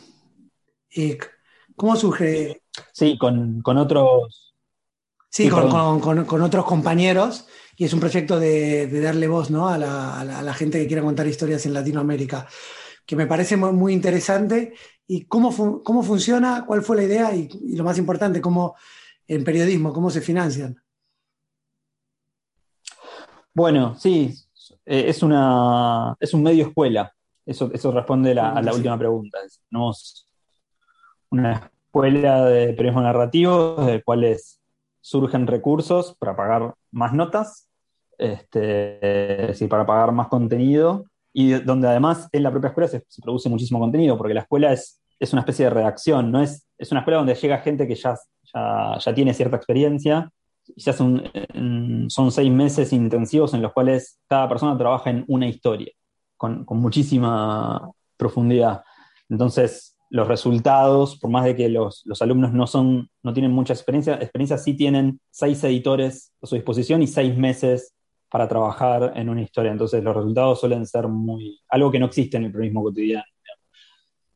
[1.77, 2.63] ¿Cómo surge?
[2.93, 4.46] Sí, con, otros.
[5.37, 7.47] Sí, con, otros compañeros.
[7.77, 9.69] Y es un proyecto de, darle voz ¿no?
[9.69, 12.49] a, la, gente que quiera contar historias en Latinoamérica,
[13.05, 14.73] que me parece muy, interesante.
[15.07, 16.65] ¿Y cómo, cómo funciona?
[16.67, 17.35] ¿Cuál fue la idea?
[17.35, 18.77] Y, y, lo más importante, ¿cómo
[19.29, 20.75] en periodismo, cómo se financian?
[23.53, 24.35] Bueno, sí,
[24.87, 27.13] eh, es, una, es un medio escuela.
[27.45, 29.39] Eso, eso responde a la última pregunta.
[29.69, 30.27] Tenemos
[31.29, 34.56] una escuela de periodismo narrativo, de cuales
[35.07, 37.69] surgen recursos para pagar más notas,
[38.19, 43.79] este, para pagar más contenido, y donde además en la propia escuela se, produce muchísimo
[43.79, 46.43] contenido, porque la escuela es, es, una especie de redacción, ¿no?
[46.43, 48.17] Es, es una escuela donde llega gente que ya,
[48.53, 50.33] ya, ya tiene cierta experiencia
[50.75, 51.23] ya son,
[52.09, 55.93] son seis meses intensivos en los cuales cada persona trabaja en una historia,
[56.37, 58.83] con, muchísima profundidad.
[59.29, 64.15] Entonces, los resultados, por más de que los, alumnos no, son, no tienen mucha experiencia,
[64.15, 67.95] experiencia sí tienen seis editores a su disposición y seis meses
[68.29, 69.73] para trabajar en una historia.
[69.73, 71.61] Entonces, los resultados suelen ser muy.
[71.69, 73.25] algo que no existe en el periodismo cotidiano.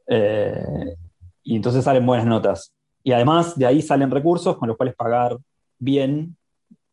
[0.07, 0.97] Eh,
[1.45, 2.73] y entonces salen buenas notas.
[3.03, 5.39] Y además de ahí salen recursos con los cuales pagar
[5.79, 6.37] bien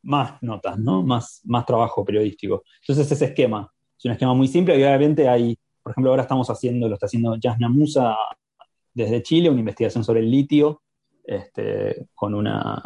[0.04, 1.04] más notas, ¿no?
[1.04, 2.64] Más, más trabajo periodístico.
[2.82, 6.50] Entonces ese esquema es un esquema muy simple y obviamente hay, por ejemplo, ahora estamos
[6.50, 8.16] haciendo, lo está haciendo Jasna Musa
[8.98, 10.82] desde Chile, una investigación sobre el litio,
[11.24, 12.82] este, con, una,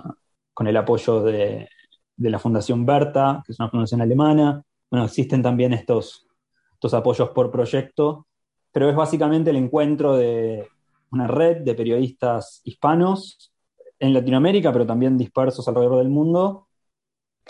[0.53, 1.69] con el apoyo de,
[2.17, 4.61] de, la Fundación Berta, que es una fundación alemana.
[4.89, 6.27] Bueno, existen también estos,
[6.73, 8.27] estos apoyos por proyecto,
[8.73, 10.67] pero es básicamente el encuentro de
[11.11, 13.53] una red de periodistas hispanos
[13.97, 16.67] en Latinoamérica, pero también dispersos alrededor del mundo,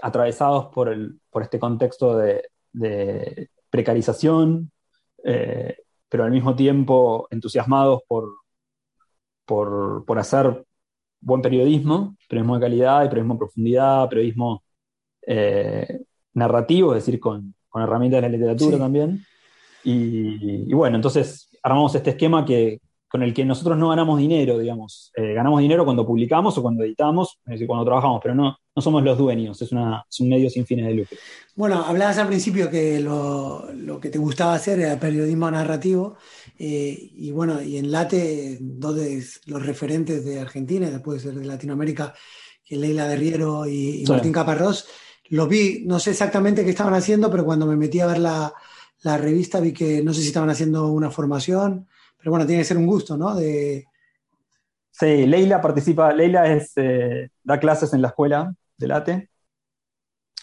[0.03, 2.47] atravesados por, el, por este contexto de,
[3.71, 4.71] precarización,
[5.23, 8.41] eh, pero al mismo tiempo entusiasmados por,
[9.45, 10.65] por, hacer
[11.19, 14.63] buen periodismo, periodismo de calidad, periodismo de profundidad, periodismo
[15.27, 16.01] eh,
[16.33, 19.23] narrativo, es decir, con, herramientas de la literatura también.
[19.83, 22.79] y, bueno, entonces armamos este esquema que,
[23.11, 25.11] con el que nosotros no ganamos dinero, digamos.
[25.15, 28.81] Eh, ganamos dinero cuando publicamos o cuando editamos, es decir, cuando trabajamos, pero no, no
[28.81, 31.17] somos los dueños, es, una, un medio sin fines de lucro.
[31.55, 36.17] Bueno, hablabas al principio que lo, que te gustaba hacer era periodismo narrativo,
[36.57, 42.13] eh, y bueno, y en Late, dos de los referentes de Argentina, después de Latinoamérica,
[42.63, 44.87] que Leila Derriero y, Martín Caparrós,
[45.29, 48.53] lo vi, no sé exactamente qué estaban haciendo, pero cuando me metí a ver la,
[49.03, 51.87] la revista vi que no sé si estaban haciendo una formación
[52.21, 53.35] pero bueno, tiene que ser un gusto, ¿no?
[53.35, 53.87] De...
[54.91, 59.29] Sí, Leila participa, Leila es, eh, da clases en la escuela de Late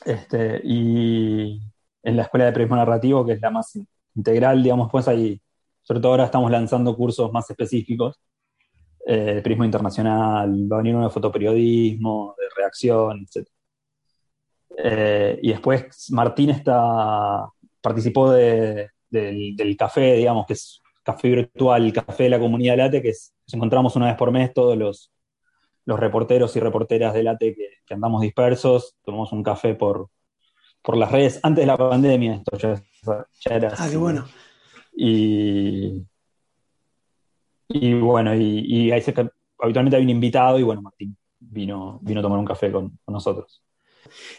[0.05, 1.61] este, y
[2.03, 3.79] en la escuela de periodismo narrativo, que es la más
[4.15, 5.41] integral, digamos, pues ahí,
[5.83, 8.19] sobre todo ahora estamos lanzando cursos más específicos,
[9.07, 13.49] eh, de internacional, va a venir uno de fotoperiodismo, de reacción, etc.
[14.77, 17.47] Eh, y después Martín está,
[17.81, 23.09] participó del, del, café, digamos, que es café virtual, café de la comunidad Late, que
[23.11, 25.11] nos encontramos una vez por mes todos los,
[25.89, 30.11] los reporteros y reporteras de Late que, andamos dispersos, tomamos un café por,
[30.83, 32.85] por las redes antes de la pandemia, esto ya,
[33.47, 34.27] era Ah, qué bueno.
[34.95, 36.05] Y,
[37.69, 39.03] y bueno, y, ahí
[39.59, 43.63] habitualmente hay un invitado y bueno, Martín vino, vino a tomar un café con, nosotros.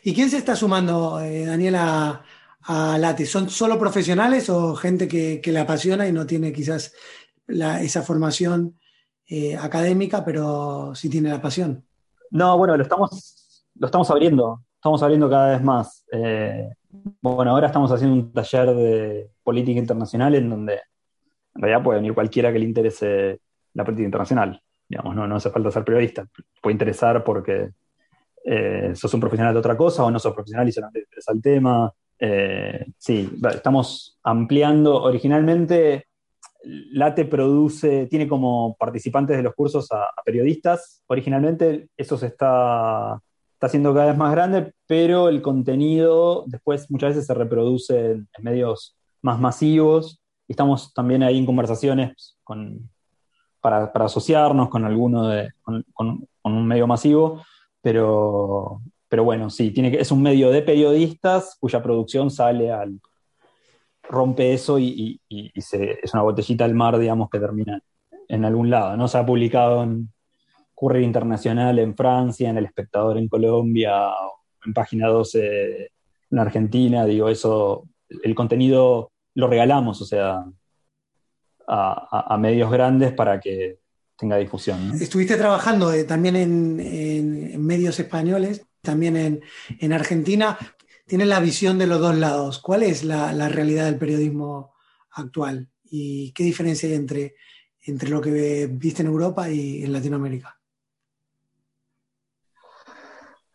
[0.03, 2.23] ¿Y quién se está sumando, eh, Daniela,
[2.61, 3.25] a Late?
[3.25, 6.93] ¿Son solo profesionales o gente que, le apasiona y no tiene quizás
[7.47, 8.78] esa formación
[9.31, 11.85] eh, académica, pero sí tiene la pasión?
[12.31, 16.03] No, bueno, lo estamos, lo estamos abriendo, estamos abriendo cada vez más.
[16.11, 16.67] Eh,
[17.21, 22.15] bueno, ahora estamos haciendo un taller de política internacional en donde en realidad puede venir
[22.15, 23.39] cualquiera que le interese
[23.75, 24.59] la política internacional.
[24.87, 26.27] Digamos, no, no hace falta ser periodista,
[26.59, 27.69] puede interesar porque
[28.43, 31.33] eh, sos un profesional de otra cosa o no sos profesional y solamente te interesa
[31.33, 31.93] el tema.
[32.97, 35.03] Sí, estamos ampliando.
[35.03, 36.08] Originalmente,
[36.63, 41.03] Late produce, tiene como participantes de los cursos a, periodistas.
[41.07, 43.21] Originalmente eso se está,
[43.53, 48.27] está haciendo cada vez más grande, pero el contenido después muchas veces se reproduce en,
[48.41, 50.21] medios más masivos.
[50.47, 52.89] Estamos también ahí en conversaciones con,
[53.61, 57.43] para, asociarnos con alguno de, con un medio masivo,
[57.81, 63.01] pero pero bueno, sí, tiene que, es un medio de periodistas cuya producción sale al.
[64.09, 67.81] Rompe eso y, es una botellita al mar, digamos, que termina
[68.27, 68.97] en algún lado.
[68.97, 69.07] ¿no?
[69.07, 70.11] Se ha publicado en
[70.73, 74.09] Courier Internacional en Francia, en El Espectador en Colombia,
[74.65, 75.91] en Página 12
[76.31, 77.05] en Argentina.
[77.05, 77.87] Digo, eso,
[78.23, 80.43] el contenido lo regalamos, o sea,
[81.67, 83.77] a, medios grandes para que
[84.17, 84.91] tenga difusión.
[84.99, 89.41] Estuviste trabajando eh, también en, medios españoles, también
[89.79, 90.57] en, Argentina.
[91.09, 92.59] Tienes la visión de los dos lados.
[92.59, 94.75] ¿Cuál es la, realidad del periodismo
[95.09, 95.67] actual?
[95.85, 97.33] ¿Y qué diferencia hay entre,
[97.81, 100.55] entre lo que viste en Europa y en Latinoamérica?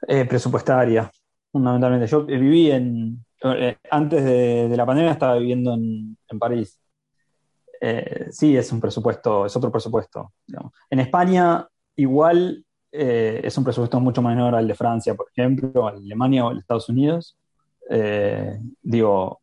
[0.08, 1.08] Eh, presupuestaria,
[1.52, 2.08] fundamentalmente.
[2.08, 6.80] Yo viví en, eh, antes de, la pandemia estaba viviendo en, París.
[7.80, 10.32] Eh, sí, es un presupuesto, es otro presupuesto.
[10.90, 16.58] En España, igual es un presupuesto mucho menor al de Francia, por ejemplo, Alemania o
[16.58, 17.36] Estados Unidos.
[18.82, 19.40] Digo,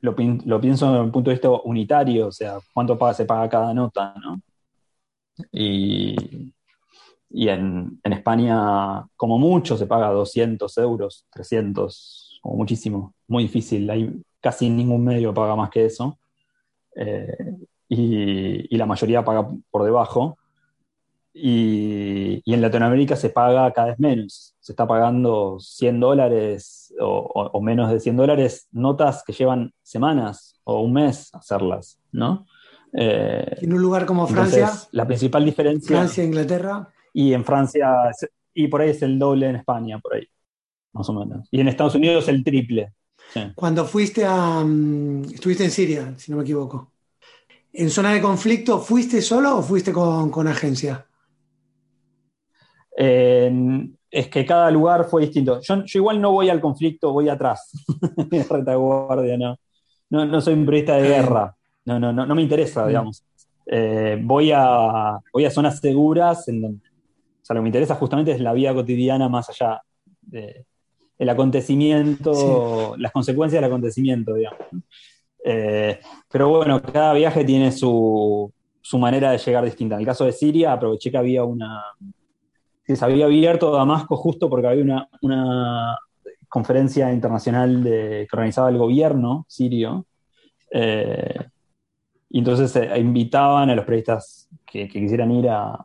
[0.00, 3.74] lo, pienso desde un punto de vista unitario, o sea, cuánto paga, se paga cada
[3.74, 4.40] nota, ¿no?
[5.52, 6.52] Y,
[7.30, 13.14] y en, en, España, como mucho, se paga 200 euros, 300, como muchísimo.
[13.26, 16.18] Muy difícil, hay casi ningún medio paga más que eso.
[16.96, 17.56] Eh,
[17.88, 20.38] y, y, la mayoría paga por debajo.
[21.40, 24.56] Y, y, en Latinoamérica se paga cada vez menos.
[24.58, 30.60] Se está pagando 100 dólares o, o, menos de 100 dólares notas que llevan semanas
[30.64, 32.46] o un mes hacerlas, ¿no?
[32.92, 34.72] Eh, en un lugar como Francia.
[34.92, 35.96] la principal diferencia.
[35.96, 37.88] Francia, Inglaterra y en Francia,
[38.54, 40.26] y por ahí es el doble en España, por ahí,
[40.92, 41.48] más o menos.
[41.50, 42.92] Y en Estados Unidos el triple.
[43.54, 44.62] Cuando fuiste a...
[44.64, 46.92] Mm, estuviste en Siria, si no me equivoco.
[47.72, 51.06] ¿En zona de conflicto fuiste solo o fuiste con, agencia?
[53.00, 55.60] Es que cada lugar fue distinto.
[55.60, 57.72] Yo, igual no voy al conflicto, voy atrás,
[58.50, 59.56] retaguardia, no.
[60.10, 60.26] no.
[60.26, 62.88] No soy un periodista de guerra, no, no, no, no me interesa, mm.
[62.88, 63.24] digamos.
[63.70, 66.88] Eh, voy, a, voy a zonas seguras en donde
[67.48, 69.80] sea, lo que me interesa justamente es la vida cotidiana más allá
[70.20, 74.60] del acontecimiento, las consecuencias del acontecimiento, digamos.
[75.44, 75.98] Eh,
[76.30, 78.52] pero bueno, cada viaje tiene su,
[78.94, 79.94] manera de llegar distinta.
[79.94, 81.82] En el caso de Siria, aproveché que había una.
[82.96, 85.98] Se había abierto Damasco justo porque había una,
[86.48, 90.06] conferencia internacional que organizaba el gobierno sirio.
[90.70, 91.34] Eh,
[92.30, 95.84] y entonces eh, invitaban a los periodistas que quisieran ir a,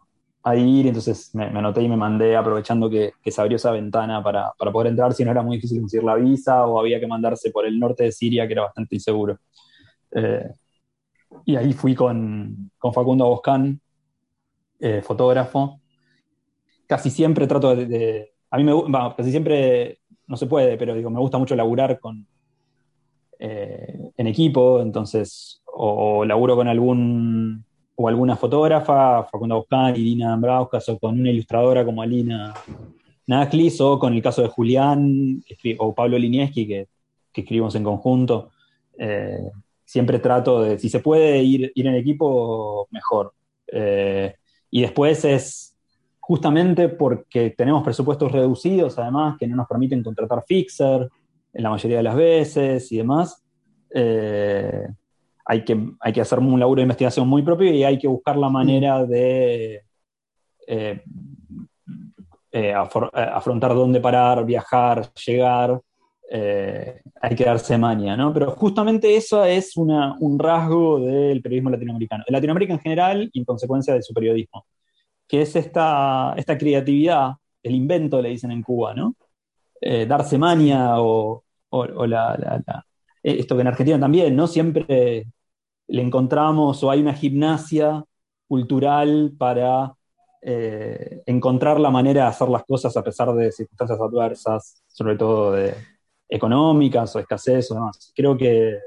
[0.56, 4.88] ir, entonces me, anoté y me mandé aprovechando que, se abrió esa ventana para, poder
[4.88, 7.80] entrar, si no era muy difícil conseguir la visa o había que mandarse por el
[7.80, 9.39] norte de Siria, que era bastante inseguro.
[10.12, 10.50] Eh,
[11.46, 13.80] y ahí fui con, Facundo Boscán,
[15.02, 15.80] fotógrafo.
[16.88, 21.10] Casi siempre trato de, a mí me gusta, casi siempre no se puede, pero digo,
[21.10, 22.26] me gusta mucho laburar con,
[23.39, 27.65] eh, en equipo, entonces, o laburo con algún
[27.96, 32.54] o alguna fotógrafa, Facundo Buscán, Irina Ambrauskas, o con una ilustradora como Alina
[33.28, 35.43] Naklis, o con el caso de Julián
[35.78, 36.88] o Pablo Linieski, que,
[37.34, 38.52] escribimos en conjunto.
[38.98, 39.50] Eh,
[39.86, 43.34] siempre trato de, si se puede ir, ir en equipo, mejor.
[43.67, 44.36] Eh,
[44.72, 45.73] y después es
[46.26, 51.10] justamente porque tenemos presupuestos reducidos, además, que no nos permiten contratar fixer
[51.52, 53.44] en la mayoría de las veces y demás.
[53.94, 54.88] Eh,
[55.44, 58.38] hay que, hay que hacer un laburo de investigación muy propio y hay que buscar
[58.38, 59.84] la manera de
[60.66, 61.04] eh,
[62.54, 65.82] eh, afrontar dónde parar, viajar, llegar.
[66.32, 68.34] Hay que darse maña, ¿no?
[68.34, 73.46] Pero justamente eso es un rasgo del periodismo latinoamericano, de Latinoamérica en general y en
[73.46, 74.66] consecuencia de su periodismo,
[75.34, 77.32] que es esta, esta creatividad,
[77.63, 79.15] el invento, le dicen en Cuba, ¿no?
[80.08, 81.43] darse maña o,
[82.06, 82.62] la
[83.24, 84.46] eh, esto que en Argentina también, ¿no?
[84.46, 85.26] Siempre
[85.88, 88.04] le encontramos o hay una gimnasia
[88.48, 89.96] cultural para
[90.39, 95.54] eh, encontrar la manera de hacer las cosas a pesar de circunstancias adversas, sobre todo
[95.54, 95.74] de
[96.30, 98.13] económicas o escasez o demás.
[98.15, 98.78] Creo que,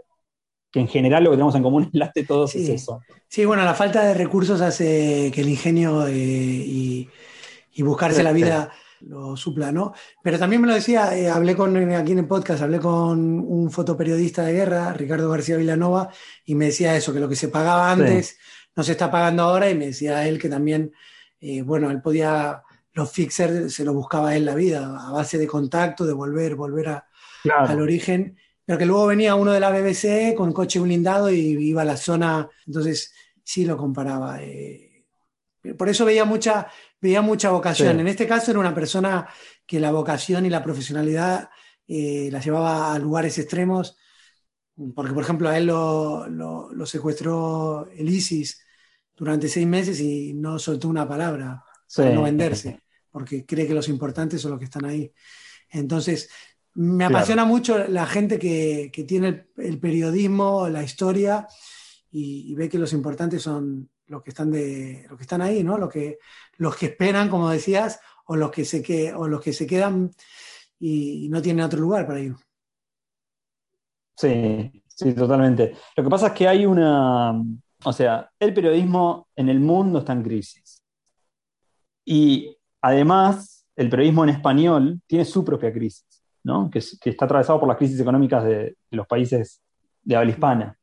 [0.80, 3.00] en general lo que tenemos en común late todos es eso.
[3.28, 7.08] Sí, bueno, la falta de recursos hace que el ingenio eh, y,
[7.82, 9.92] buscarse la vida lo supla, ¿no?
[10.22, 13.70] Pero también me lo decía, eh, hablé con, aquí en el podcast, hablé con un
[13.70, 16.08] fotoperiodista de guerra, Ricardo García Villanova,
[16.46, 18.38] y me decía eso, que lo que se pagaba antes
[18.74, 20.92] no se está pagando ahora, y me decía él que también,
[21.40, 22.62] eh, bueno, él podía,
[22.94, 26.88] los fixers se lo buscaba él la vida, a base de contacto, de volver, volver
[26.88, 27.06] a,
[27.50, 31.82] al origen, pero que luego venía uno de la BBC con coche blindado y iba
[31.82, 33.14] a la zona, entonces
[33.44, 34.42] sí lo comparaba.
[34.42, 35.06] Eh,
[35.78, 36.66] por eso veía mucha,
[37.00, 38.00] veía mucha vocación.
[38.00, 39.28] En este caso era una persona
[39.64, 41.48] que la vocación y la profesionalidad
[41.86, 43.96] eh, la llevaba a lugares extremos,
[44.96, 48.60] porque por ejemplo a él lo, lo, secuestró el ISIS
[49.14, 51.62] durante seis meses y no soltó una palabra
[51.94, 55.12] para no venderse, porque cree que los importantes son los que están ahí.
[55.70, 56.28] Entonces,
[56.76, 61.46] me apasiona mucho la gente que, que tiene el, periodismo, la historia
[62.10, 65.78] y, ve que los importantes son los que están de los que están ahí, ¿no?
[65.78, 66.18] Los que
[66.58, 70.10] los que esperan, como decías, o los que se que, o los que se quedan
[70.78, 72.34] y, no tienen otro lugar para ir.
[74.16, 75.74] Sí, sí, totalmente.
[75.96, 77.42] Lo que pasa es que hay una,
[77.84, 80.82] o sea, el periodismo en el mundo está en crisis.
[82.04, 86.15] Y además, el periodismo en español tiene su propia crisis,
[86.46, 86.70] ¿no?
[86.70, 89.60] que, está atravesado por las crisis económicas de, los países
[90.04, 90.78] de habla hispana.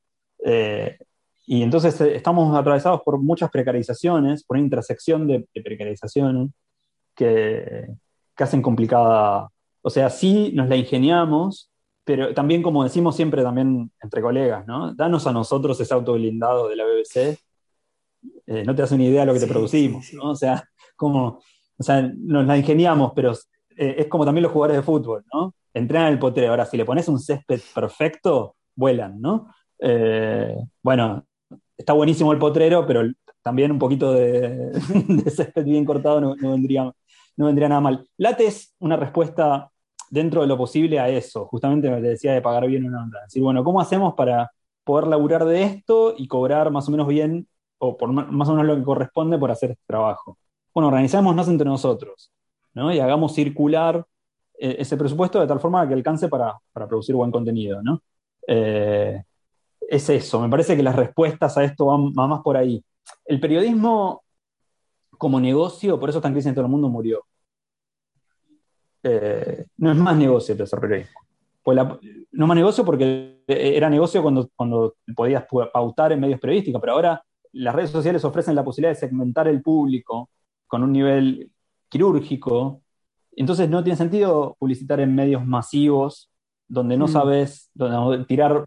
[0.46, 0.98] Eh,
[1.46, 6.50] y entonces eh, estamos atravesados por muchas precarizaciones, por una intersección de, precarizaciones
[7.16, 7.88] que,
[8.36, 9.50] hacen complicada.
[9.82, 11.72] O sea, sí nos la ingeniamos,
[12.04, 14.94] pero también, como decimos siempre también entre colegas, ¿no?
[14.94, 17.40] Danos a nosotros ese auto blindado de la BBC.
[18.48, 20.32] Eh, no te das una idea de lo que te producimos, ¿no?
[20.32, 21.40] O sea, como,
[21.78, 23.34] o sea, nos la ingeniamos, pero
[23.78, 25.54] eh, es como también los jugadores de fútbol, ¿no?
[25.74, 26.52] Entrenan el potrero.
[26.52, 29.48] Ahora, si le pones un césped perfecto, vuelan, ¿no?
[30.82, 31.26] bueno,
[31.78, 33.04] está buenísimo el potrero, pero
[33.44, 34.72] también un poquito de,
[35.30, 36.92] césped bien cortado no, vendría,
[37.36, 38.08] no vendría nada mal.
[38.18, 39.70] Late es una respuesta
[40.10, 43.22] dentro de lo posible a eso, justamente me decía de pagar bien una onda.
[43.24, 44.52] Decir, bueno, ¿cómo hacemos para
[44.84, 47.48] poder laburar de esto y cobrar más o menos bien,
[47.80, 50.38] o por más o menos lo que corresponde por hacer este trabajo?
[50.74, 52.32] Bueno, organizémonos entre nosotros,
[52.74, 52.94] ¿no?
[52.94, 54.06] Y hagamos circular
[54.58, 58.02] eh, ese presupuesto de tal forma que alcance para, producir buen contenido, ¿no?
[58.48, 59.24] Eh,
[59.90, 62.84] es eso, me parece que las respuestas a esto van, más por ahí.
[63.26, 64.24] El periodismo
[65.18, 67.26] como negocio, por eso está en crisis en todo el mundo, murió.
[69.04, 71.20] Eh, no es más negocio el periodismo.
[71.62, 76.82] Pues no es más negocio porque era negocio cuando, cuando podías pautar en medios periodísticos,
[76.82, 80.30] pero ahora las redes sociales ofrecen la posibilidad de segmentar el público
[80.68, 81.53] con un nivel
[81.94, 82.82] quirúrgico.
[83.36, 86.32] Entonces no tiene sentido publicitar en medios masivos
[86.68, 87.10] donde no mm.
[87.10, 88.66] sabes, donde tirar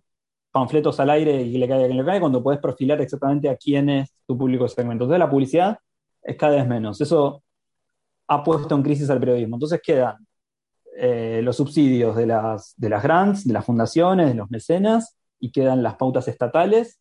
[0.53, 3.57] panfletos al aire y le cae a quien le cae, cuando puedes perfilar exactamente a
[3.57, 5.05] quién es tu público segmento.
[5.05, 5.79] Entonces la publicidad
[6.22, 7.01] es cada vez menos.
[7.01, 7.43] Eso
[8.29, 9.57] ha puesto en crisis al periodismo.
[9.57, 10.24] Entonces quedan
[10.97, 15.51] eh, los subsidios de las, de las grants, de las fundaciones, de los mecenas, y
[15.51, 17.01] quedan las pautas estatales,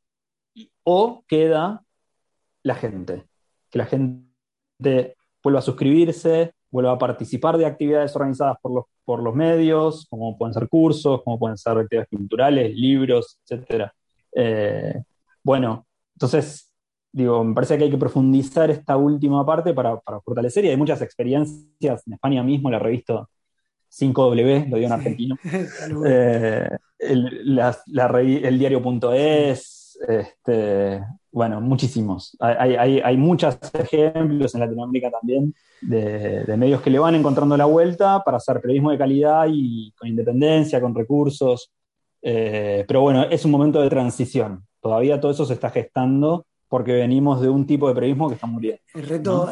[0.84, 1.84] o queda
[2.64, 3.26] la gente,
[3.70, 5.16] que la gente
[5.46, 10.36] vuelva a suscribirse, vuelva a participar de actividades organizadas por los, por los medios, como
[10.36, 13.92] pueden ser cursos, como pueden ser actividades culturales, libros, etc.
[14.36, 15.04] Eh,
[15.44, 15.86] bueno,
[16.16, 16.74] entonces,
[17.12, 21.04] digo, me parece que hay que profundizar esta última parte para, fortalecer, y hay muchas
[21.04, 23.28] experiencias, en España mismo la revista
[23.92, 25.38] 5W, lo digo en argentino,
[26.08, 27.60] eh, el,
[28.44, 31.04] el diario.es, este,
[31.36, 32.38] bueno, muchísimos.
[32.40, 37.66] Hay, hay, hay, muchos ejemplos en Latinoamérica también de, medios que le van encontrando la
[37.66, 41.74] vuelta para hacer periodismo de calidad y con independencia, con recursos.
[42.22, 44.66] Eh, pero bueno, es un momento de transición.
[44.80, 48.48] Todavía todo eso se está gestando porque venimos de un tipo de periodismo que está
[48.48, 48.82] muriendo.
[48.94, 49.50] El reto.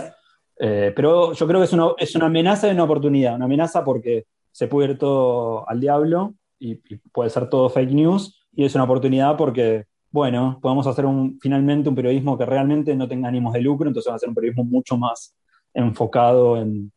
[0.57, 3.35] Eh, pero yo creo que es una, es una amenaza y una oportunidad.
[3.35, 4.23] Una amenaza porque
[4.53, 6.75] se puede ir todo al diablo y,
[7.11, 8.39] puede ser todo fake news.
[8.53, 13.07] Y es una oportunidad porque bueno, podemos hacer un, finalmente un periodismo que realmente no
[13.07, 15.35] tenga ánimos de lucro, entonces va a ser un periodismo mucho más
[15.73, 16.91] enfocado en,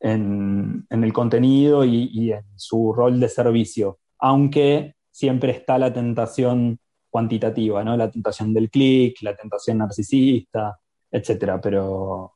[0.00, 6.78] el contenido y, en su rol de servicio, aunque siempre está la tentación
[7.10, 7.96] cuantitativa, ¿no?
[7.96, 10.78] La tentación del clic, la tentación narcisista,
[11.10, 12.34] etcétera, pero,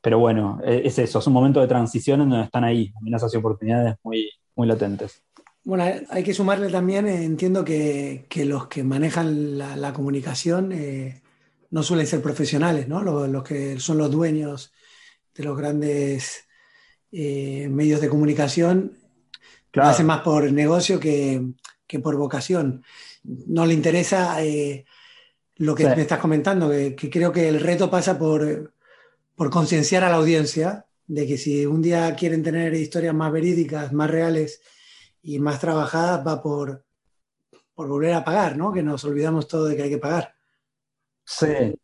[0.00, 3.34] pero bueno, e, es eso, es un momento de transición en donde están ahí amenazas
[3.34, 5.24] y oportunidades muy, muy latentes.
[5.66, 11.22] Bueno, hay que sumarle también, eh, entiendo que, los que manejan la, comunicación eh,
[11.72, 13.02] no suelen ser profesionales, ¿no?
[13.02, 14.72] Los, que son los dueños
[15.34, 16.46] de los grandes
[17.10, 18.96] eh, medios de comunicación
[19.72, 21.44] lo hacen más por negocio que,
[22.00, 22.84] por vocación.
[23.24, 24.38] No le interesa
[25.56, 28.72] lo que me estás comentando, que, creo que el reto pasa por,
[29.34, 33.92] por concienciar a la audiencia de que si un día quieren tener historias más verídicas,
[33.92, 34.60] más reales,
[35.26, 36.84] y más trabajadas va por,
[37.74, 38.72] por volver a pagar, ¿no?
[38.72, 40.32] Que nos olvidamos todo de que hay que pagar.
[41.24, 41.74] Sí.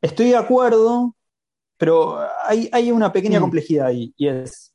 [0.00, 1.14] Estoy de acuerdo,
[1.76, 3.42] pero hay, una pequeña mm.
[3.42, 4.74] complejidad ahí, y es,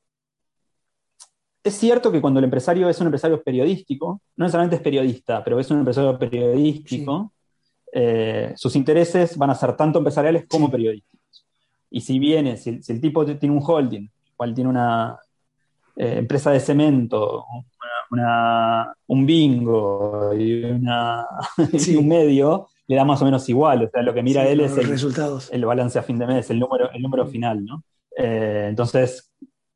[1.61, 5.59] es cierto que cuando el empresario es un empresario periodístico, no necesariamente es periodista, pero
[5.59, 7.33] es un empresario periodístico,
[7.91, 11.45] eh, sus intereses van a ser tanto empresariales como periodísticos.
[11.89, 15.19] Y si viene, si, si, el tipo tiene un holding, cual tiene una,
[15.95, 17.45] eh, empresa de cemento,
[19.07, 20.63] un bingo y,
[21.97, 23.85] un medio, le da más o menos igual.
[23.85, 25.49] O sea, lo que mira él es el, resultados.
[25.51, 27.83] el balance a fin de mes, el número, el número final, ¿no?
[28.17, 29.31] Eh, entonces,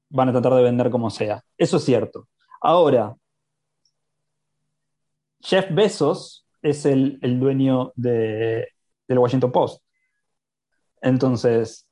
[0.10, 1.44] van a tratar de vender como sea.
[1.58, 2.28] Eso es cierto.
[2.62, 3.16] Ahora,
[5.42, 8.68] Jeff Bezos es el, dueño de,
[9.08, 9.84] del Washington Post.
[11.02, 11.88] Entonces,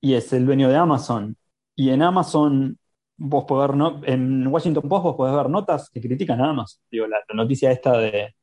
[0.00, 1.36] y es el dueño de Amazon.
[1.74, 2.78] Y en Amazon,
[3.16, 6.82] vos podés ver, no, en Washington Post vos podés ver notas que critican a Amazon.
[6.90, 8.34] Digo, la, noticia esta de,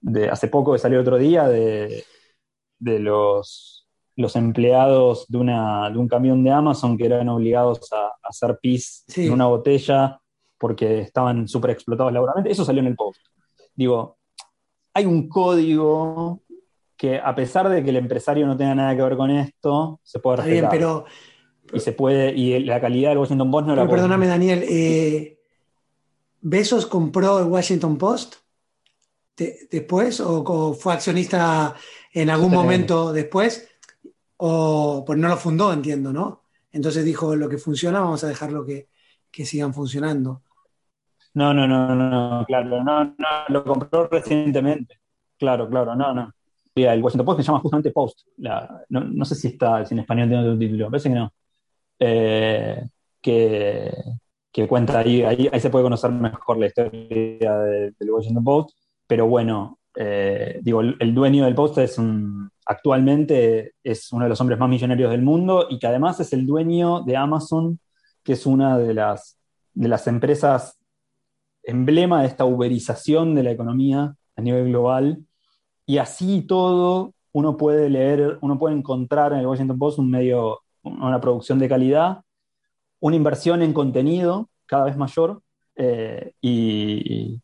[0.00, 2.04] de, hace poco que salió otro día de,
[2.78, 8.12] de los, los empleados de, una, de un camión de Amazon que eran obligados a,
[8.22, 10.20] hacer pis en una botella
[10.58, 12.50] porque estaban súper explotados laboralmente.
[12.50, 13.20] Eso salió en el post.
[13.74, 14.18] Digo,
[14.94, 16.40] hay un código
[16.96, 20.20] que a pesar de que el empresario no tenga nada que ver con esto, se
[20.20, 20.60] puede respetar.
[20.60, 21.04] Bien, pero,
[21.74, 25.34] y se puede, y la calidad del Washington Post no la Perdóname, Daniel, eh,
[26.46, 28.34] ¿Besos compró el Washington Post
[29.34, 31.74] después o, fue accionista
[32.12, 33.66] en algún momento después?
[34.36, 36.42] O pues no lo fundó, entiendo, ¿no?
[36.70, 38.88] Entonces dijo, lo que funciona, vamos a dejarlo que,
[39.30, 40.42] que sigan funcionando.
[41.32, 43.14] No, no, no, no, claro, no, no,
[43.48, 45.00] lo compró recientemente.
[45.38, 46.34] Claro, claro, no, no.
[46.74, 48.20] El Washington Post se llama justamente Post.
[48.90, 51.32] no, sé si está si en español tiene otro título, parece que no.
[51.98, 52.82] Eh,
[53.20, 53.92] que,
[54.68, 58.76] cuenta ahí, ahí, se puede conocer mejor la historia del Washington Post.
[59.06, 62.00] Pero bueno, eh, digo, el, dueño del Post es
[62.66, 66.46] actualmente es uno de los hombres más millonarios del mundo y que además es el
[66.46, 67.78] dueño de Amazon,
[68.22, 69.38] que es una de las,
[69.74, 70.78] de las empresas
[71.64, 75.24] emblema de esta uberización de la economía a nivel global.
[75.86, 80.60] Y así todo, uno puede leer, uno puede encontrar en el Washington Post un medio,
[80.84, 82.22] una producción de calidad,
[83.00, 85.42] una inversión en contenido cada vez mayor
[85.76, 87.40] eh, y,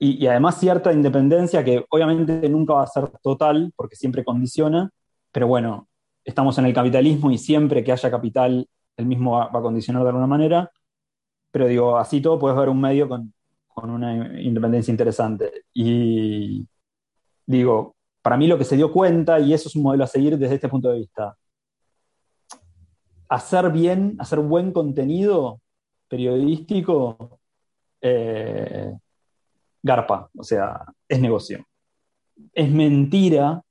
[0.00, 4.90] y, además cierta independencia que obviamente nunca va a ser total porque siempre condiciona,
[5.32, 5.88] pero bueno,
[6.24, 10.02] estamos en el capitalismo y siempre que haya capital, el mismo va, va a condicionar
[10.02, 10.70] de alguna manera.
[11.50, 13.32] Pero digo, así todo puedes ver un medio con,
[13.68, 15.64] con una independencia interesante.
[15.72, 16.66] Y
[17.46, 20.36] digo, para mí lo que se dio cuenta, y eso es un modelo a seguir
[20.38, 21.36] desde este punto de vista,
[23.28, 25.60] hacer bien, hacer buen contenido
[26.08, 27.40] periodístico,
[28.00, 28.92] eh,
[29.82, 31.66] garpa, o sea, es negocio.
[32.52, 33.62] Es mentira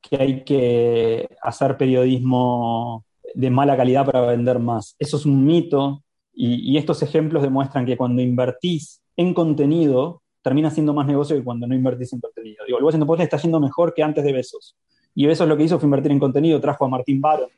[0.00, 4.96] que hay que hacer periodismo de mala calidad para vender más.
[4.98, 10.94] Eso es un mito y, estos ejemplos demuestran que cuando invertís en contenido termina siendo
[10.94, 12.64] más negocio que cuando no invertís en contenido.
[12.64, 14.76] Digo, Washington Post está yendo mejor que antes de Besos.
[15.14, 17.50] Y Besos lo que hizo fue invertir en contenido, trajo a Martín Baron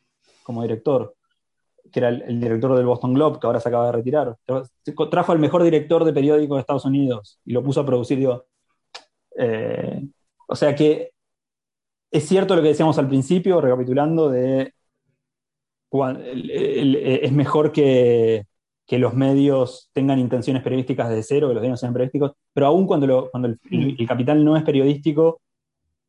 [0.43, 1.15] como director,
[1.91, 4.37] que era el, director del Boston Globe, que ahora se acaba de retirar.
[5.11, 8.19] Trajo al mejor director de periódico de Estados Unidos y lo puso a producir.
[8.19, 8.47] Digo,
[9.37, 10.07] eh,
[10.49, 11.13] o sea que
[12.11, 14.73] es cierto lo que decíamos al principio, recapitulando, de
[15.93, 18.47] es mejor que,
[18.91, 22.89] que los medios tengan intenciones periodísticas de cero, que los medios sean periodísticos, pero aún
[22.89, 25.41] cuando, cuando el, capital no es periodístico,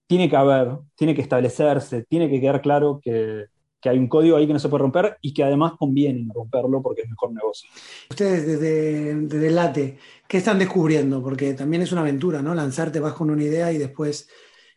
[0.07, 3.45] tiene que haber, tiene que establecerse, tiene que quedar claro que,
[3.89, 7.01] hay un código ahí que no se puede romper y que además conviene romperlo porque
[7.01, 7.69] es mejor negocio.
[8.09, 11.21] Ustedes desde, desde Late, ¿qué están descubriendo?
[11.23, 12.53] Porque también es una aventura, ¿no?
[12.53, 14.29] Lanzarte vas con una idea y después,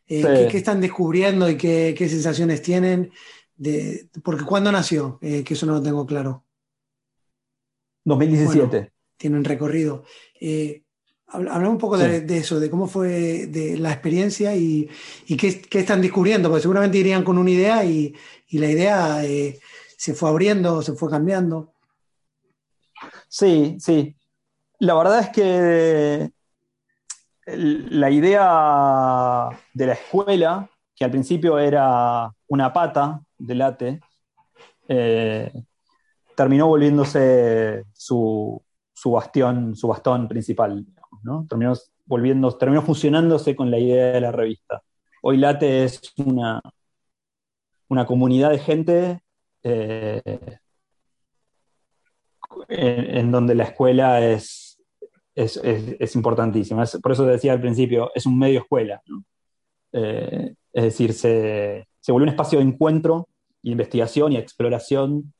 [0.06, 3.10] eh, ¿qué, están descubriendo y qué, sensaciones tienen?
[3.56, 5.18] De, porque ¿cuándo nació?
[5.22, 6.44] Eh, que eso no lo tengo claro.
[8.04, 8.92] 2017.
[9.16, 10.04] tienen recorrido.
[10.40, 10.83] Eh,
[11.34, 14.88] Hablamos un poco de, eso, de cómo fue de la experiencia y,
[15.36, 18.14] qué, están descubriendo, porque seguramente irían con una idea y,
[18.52, 19.58] la idea eh,
[19.96, 21.72] se fue abriendo, se fue cambiando.
[23.28, 24.16] Sí, sí.
[24.78, 26.30] La verdad es que
[27.46, 34.00] la idea de la escuela, que al principio era una pata de late,
[34.88, 35.52] eh,
[36.34, 38.62] terminó volviéndose su,
[39.04, 40.84] bastión, su bastón principal,
[41.24, 41.46] ¿no?
[41.48, 41.72] Terminó
[42.06, 44.82] volviendo, terminó fusionándose con la idea de la revista.
[45.22, 46.60] Hoy Late es una,
[47.88, 49.20] una comunidad de gente
[49.62, 50.22] eh,
[52.68, 54.80] en, donde la escuela es,
[55.34, 56.84] es, importantísima.
[57.02, 59.02] por eso te decía al principio, es un medio escuela.
[59.92, 63.28] Eh, es decir, se, se volvió un espacio de encuentro,
[63.62, 65.32] investigación y exploración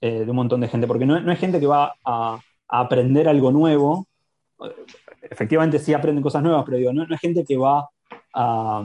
[0.00, 3.28] eh, de un montón de gente, porque no, no es gente que va a, aprender
[3.28, 4.06] algo nuevo,
[5.30, 7.88] efectivamente sí aprenden cosas nuevas, pero digo, no, es gente que va
[8.34, 8.82] a,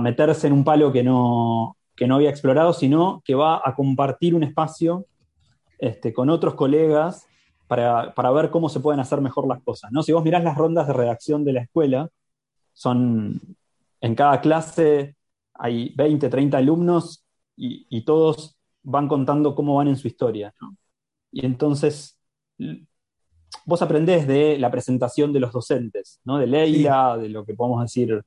[0.00, 4.34] meterse en un palo que no, que no había explorado, sino que va a compartir
[4.34, 5.06] un espacio
[5.78, 7.26] este, con otros colegas
[7.68, 9.92] para, para, ver cómo se pueden hacer mejor las cosas.
[9.92, 10.02] ¿no?
[10.02, 12.08] Si vos mirás las rondas de redacción de la escuela,
[12.72, 13.40] son
[14.00, 15.14] en cada clase
[15.54, 17.24] hay 20, 30 alumnos
[17.54, 20.54] y, y todos van contando cómo van en su historia.
[21.30, 22.18] Y entonces,
[23.66, 26.38] vos aprendés de la presentación de los docentes, ¿no?
[26.38, 28.22] De Leila, de lo que podemos decir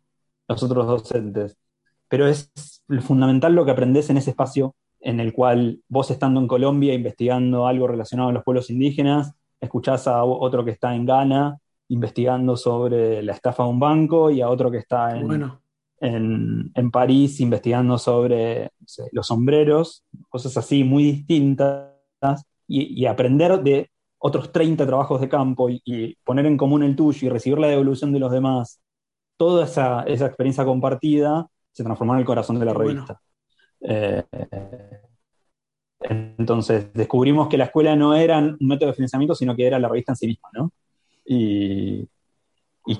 [0.47, 1.57] los otros docentes.
[2.07, 2.51] Pero es
[3.01, 7.67] fundamental lo que aprendés en ese espacio en el cual vos estando en Colombia investigando
[7.67, 11.57] algo relacionado a los pueblos indígenas, escuchás a otro que está en Ghana
[11.89, 17.39] investigando sobre la estafa de un banco y a otro que está en, en, París
[17.39, 18.71] investigando sobre
[19.11, 21.93] los sombreros, cosas así muy distintas,
[22.67, 23.89] y, aprender de
[24.25, 28.13] otros 30 trabajos de campo y, poner en común el tuyo y recibir la devolución
[28.13, 28.79] de los demás,
[29.35, 33.19] toda esa, experiencia compartida se transformó en el corazón de la revista.
[33.81, 34.23] Eh,
[35.99, 39.89] entonces descubrimos que la escuela no era un método de financiamiento, sino que era la
[39.89, 40.71] revista en sí misma, ¿no?
[41.25, 42.07] Y,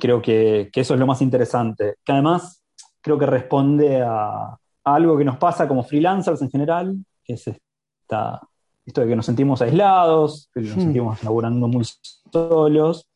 [0.01, 1.95] creo que, eso es lo más interesante.
[2.03, 2.61] Que además
[2.99, 8.41] creo que responde a, algo que nos pasa como freelancers en general, que es esta,
[8.85, 10.81] esto de que nos sentimos aislados, que nos hmm.
[10.81, 11.85] sentimos laburando muy
[12.31, 13.07] solos,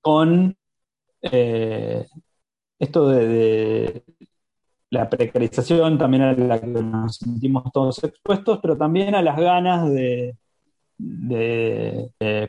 [0.00, 0.56] con
[1.22, 2.06] eh,
[2.78, 4.02] esto de,
[4.90, 9.90] la precarización también a la que nos sentimos todos expuestos, pero también a las ganas
[9.90, 10.34] de,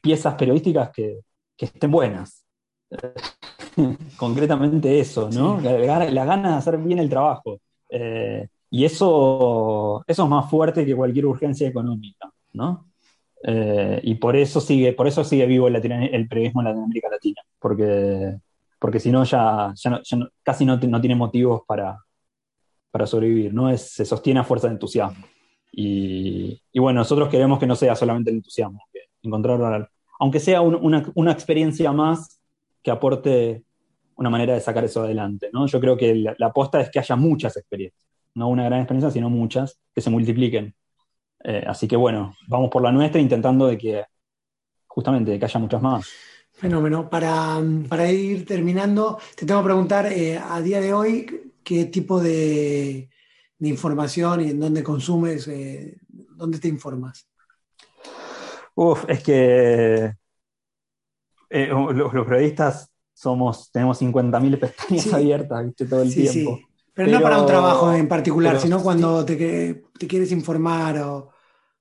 [0.01, 1.19] piezas periodísticas que,
[1.57, 2.45] estén buenas.
[4.17, 5.59] Concretamente eso, ¿no?
[5.59, 7.59] Las ganas de hacer bien el trabajo.
[7.89, 12.87] Eh, y eso, eso es más fuerte que cualquier urgencia económica, ¿no?
[13.43, 17.41] Eh, y por eso sigue, por eso sigue vivo el, el periodismo en Latinoamérica Latina,
[17.59, 18.37] porque,
[18.79, 19.73] porque si no ya,
[20.43, 21.97] casi no, no tiene motivos para,
[22.91, 23.69] para sobrevivir, ¿no?
[23.69, 25.25] Es, se sostiene a fuerza de entusiasmo.
[25.71, 29.89] Y, bueno, nosotros queremos que no sea solamente el entusiasmo, que encontrar,
[30.19, 32.41] aunque sea una, experiencia más
[32.81, 33.63] que aporte
[34.15, 35.67] una manera de sacar eso adelante, ¿no?
[35.67, 38.03] Yo creo que la, aposta es que haya muchas experiencias,
[38.35, 40.73] no una gran experiencia, sino muchas, que se multipliquen.
[41.43, 44.05] Eh, así que bueno, vamos por la nuestra intentando de que,
[44.87, 46.07] justamente, de que haya muchas más.
[46.51, 47.09] Fenómeno.
[47.09, 52.19] Para, para ir terminando, te tengo que preguntar, eh, a día de hoy, qué tipo
[52.21, 53.09] de,
[53.61, 57.27] información y en dónde consumes, eh, dónde te informas.
[58.75, 60.13] Uf, es que
[61.49, 66.57] los, periodistas somos, tenemos 50.000 pestañas abiertas todo el tiempo.
[66.57, 66.68] Sí.
[67.05, 71.29] Pero, no para un trabajo en particular, sino cuando te, te, quieres informar o...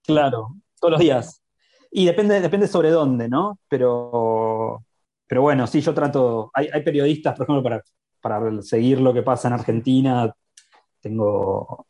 [0.05, 1.43] Claro, todos los días.
[1.91, 3.59] Y depende, depende sobre dónde, ¿no?
[3.69, 4.85] Pero,
[5.27, 6.51] pero bueno, sí, yo trato.
[6.55, 7.83] Hay, hay periodistas, por ejemplo, para
[8.21, 10.35] para seguir lo que pasa en Argentina,
[11.01, 11.87] tengo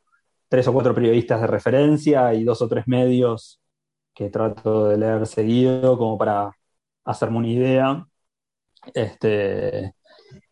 [0.49, 3.61] tres o cuatro periodistas de referencia y dos o tres medios
[4.15, 6.53] que trato de leer seguido como para
[7.05, 8.07] hacerme una idea.
[8.95, 9.95] Este,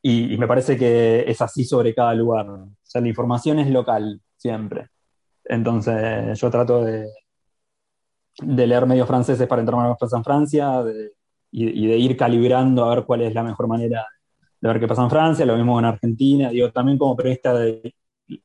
[0.02, 2.48] y, me parece que es así sobre cada lugar.
[2.48, 4.88] O sea, la información es local siempre.
[5.44, 7.08] Entonces yo trato de,
[8.42, 10.82] de leer medios franceses para entrar más en Francia
[11.50, 14.06] y, y, de ir calibrando a ver cuál es la mejor manera
[14.60, 17.94] de ver qué pasa en Francia, lo mismo en Argentina, digo, también como periodista de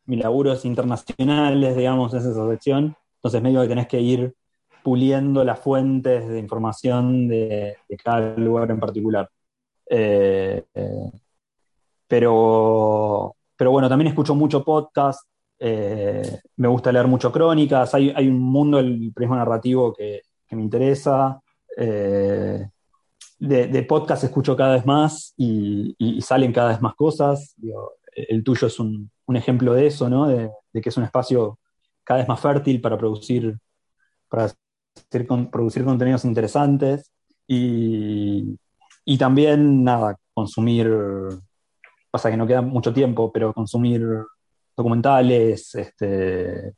[0.05, 4.35] mis laburos internacionales, digamos, es esa sección, entonces medio que tenés que ir
[4.83, 9.29] puliendo las fuentes de información de, cada lugar en particular.
[9.89, 11.11] Eh, eh,
[12.11, 15.21] pero, pero bueno, también escucho mucho podcast,
[15.57, 21.39] eh, me gusta leer mucho crónicas, hay, un mundo del periodismo narrativo que, me interesa
[21.77, 27.55] de, podcast escucho cada vez más y, salen cada vez más cosas.
[28.13, 30.27] el tuyo es un, ejemplo de eso, ¿no?
[30.27, 31.59] De, que es un espacio
[32.03, 33.57] cada vez más fértil para producir,
[34.27, 34.51] para
[35.49, 37.09] producir contenidos interesantes.
[37.47, 38.57] Y,
[39.17, 40.91] también, nada, consumir,
[42.11, 44.05] pasa que no queda mucho tiempo, pero consumir
[44.75, 46.73] documentales este,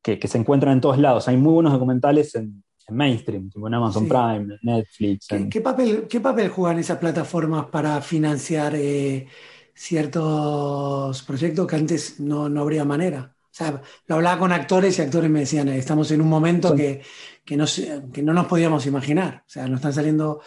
[0.00, 1.28] que, que se encuentran en todos lados.
[1.28, 5.28] Hay muy buenos documentales en, mainstream, como en Amazon Prime, Netflix.
[5.50, 9.26] ¿Qué, papel, ¿Qué papel juegan esas plataformas para financiar eh,
[9.74, 13.34] ciertos proyectos que antes no, habría manera?
[13.44, 17.02] O sea, lo hablaba con actores y actores me decían, estamos en un momento que,
[17.50, 17.64] no,
[18.12, 19.44] que no nos podíamos imaginar.
[19.46, 20.40] O sea, nos están saliendo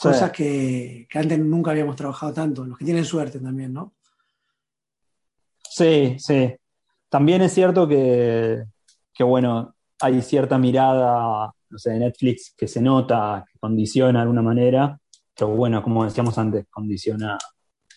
[0.00, 3.94] cosas que, antes nunca habíamos trabajado tanto, los que tienen suerte también, ¿no?
[5.68, 6.54] Sí, sí.
[7.08, 8.64] También es cierto que,
[9.12, 14.22] que bueno, hay cierta mirada, no sé, de Netflix que se nota, que condiciona de
[14.22, 14.98] alguna manera,
[15.36, 17.38] pero bueno, como decíamos antes, condiciona,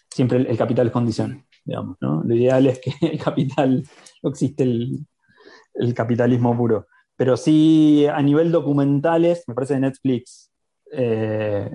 [0.09, 2.23] siempre el, capital condiciona, digamos, ¿no?
[2.23, 3.83] Lo ideal es que el capital,
[4.21, 6.87] no existe el, capitalismo puro.
[7.15, 10.51] Pero sí, a nivel documentales, me parece que Netflix
[10.91, 11.69] eh,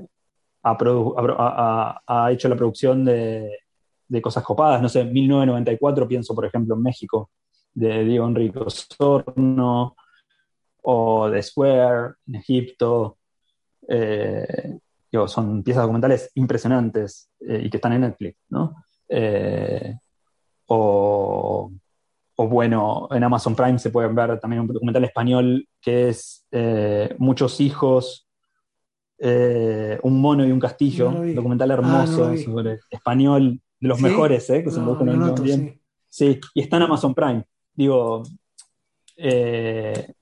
[0.62, 3.58] ha, hecho la producción de,
[4.08, 4.82] de, cosas copadas.
[4.82, 7.30] No sé, 1994 pienso, por ejemplo, en México,
[7.74, 9.96] de Diego Enrique Osorno,
[10.82, 13.18] o The Square en Egipto.
[15.26, 18.76] son piezas documentales impresionantes y que están en Netflix, ¿no?
[20.66, 21.70] o,
[22.36, 26.46] bueno, en Amazon Prime se puede ver también un documental español que es
[27.18, 28.27] Muchos hijos,
[29.20, 34.64] Un mono y un castillo, un documental ah, hermoso sobre español, de los mejores, ¿eh?
[34.64, 35.80] que se me bien.
[36.08, 36.40] Sí.
[36.54, 37.44] y está en Amazon Prime.
[37.74, 38.22] Digo,
[39.16, 40.14] eh,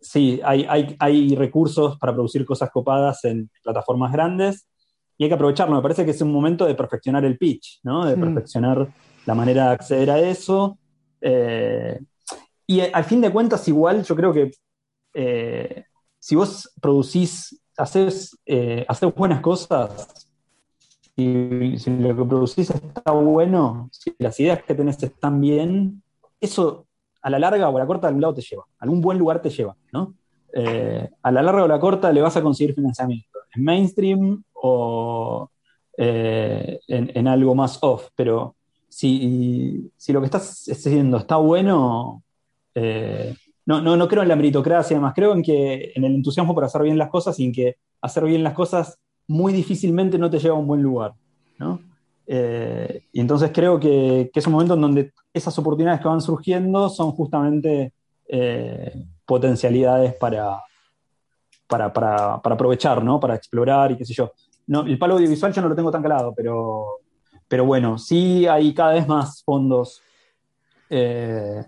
[0.00, 0.66] sí, hay,
[0.98, 4.68] hay, recursos para producir cosas copadas en plataformas grandes
[5.16, 5.74] y hay que aprovecharlo.
[5.74, 8.04] Me parece que es un momento de perfeccionar el pitch, ¿no?
[8.04, 8.88] De perfeccionar
[9.26, 10.78] la manera de acceder a eso.
[11.20, 11.98] Eh,
[12.66, 14.50] y al fin de cuentas, igual, yo creo que
[15.14, 15.84] eh,
[16.18, 18.38] si vos producís, haces,
[18.88, 20.28] haces buenas cosas,
[21.16, 26.02] si, si, lo que producís está bueno, si las ideas que tenés están bien,
[26.40, 26.86] eso
[27.22, 29.18] a la larga o a la corta a algún lado te lleva, a algún buen
[29.18, 30.14] lugar te lleva, ¿no?
[30.52, 34.42] Eh, a la larga o a la corta le vas a conseguir financiamiento, en mainstream
[34.54, 35.48] o
[35.96, 38.56] eh, en, algo más off, pero
[38.88, 42.22] si, lo que estás haciendo está bueno,
[42.74, 43.34] eh,
[43.66, 46.64] no, no, no creo en la meritocracia, además creo en que en el entusiasmo por
[46.64, 48.98] hacer bien las cosas y en que hacer bien las cosas
[49.28, 51.14] muy difícilmente no te lleva a un buen lugar.
[51.58, 51.80] ¿no?
[52.26, 56.88] Eh, y entonces creo que, es un momento en donde esas oportunidades que van surgiendo
[56.88, 57.92] son justamente
[58.28, 60.60] eh, potencialidades para,
[61.66, 63.20] para, aprovechar, ¿no?
[63.20, 64.32] para explorar y qué sé yo.
[64.66, 67.00] No, el palo audiovisual yo no lo tengo tan calado, pero,
[67.48, 70.00] pero bueno, sí hay cada vez más fondos
[70.88, 71.64] eh,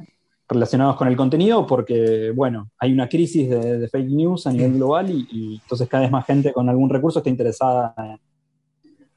[0.49, 5.11] relacionados con el contenido porque, bueno, hay una crisis de, fake news a nivel global
[5.11, 7.95] y, entonces cada vez más gente con algún recurso está interesada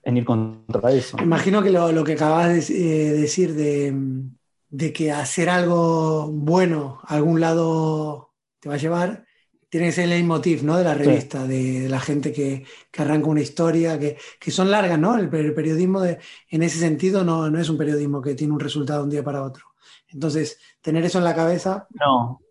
[0.04, 1.18] en, ir contra eso.
[1.22, 7.42] Imagino que lo, que acabas de eh, decir de, que hacer algo bueno a algún
[7.42, 9.26] lado te va a llevar,
[9.70, 10.78] tiene que ser el leitmotiv ¿no?
[10.78, 12.64] de la revista, de, la gente que,
[12.98, 14.18] arranca una historia, que,
[14.50, 15.18] son largas, ¿no?
[15.18, 19.04] El, periodismo en ese sentido no, no es un periodismo que tiene un resultado de
[19.04, 19.66] un día para otro.
[20.10, 21.88] Entonces, tener eso en la cabeza.
[22.00, 22.42] No.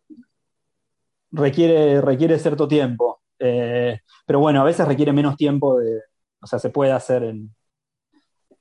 [1.31, 3.21] Requiere, requiere cierto tiempo.
[3.39, 6.01] Eh, pero bueno, a veces requiere menos tiempo de.
[6.41, 7.55] O sea, se puede hacer en.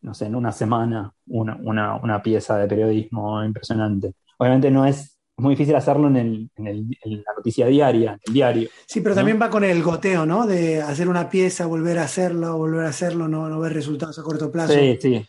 [0.01, 4.13] No sé, en una semana una, pieza de periodismo impresionante.
[4.37, 8.69] Obviamente no es muy difícil hacerlo en, la noticia diaria, en el diario.
[8.85, 10.45] Sí, pero también va con el goteo, ¿no?
[10.45, 14.23] De hacer una pieza, volver a hacerlo, volver a hacerlo, no, no ver resultados a
[14.23, 14.73] corto plazo.
[14.73, 15.25] Sí, sí.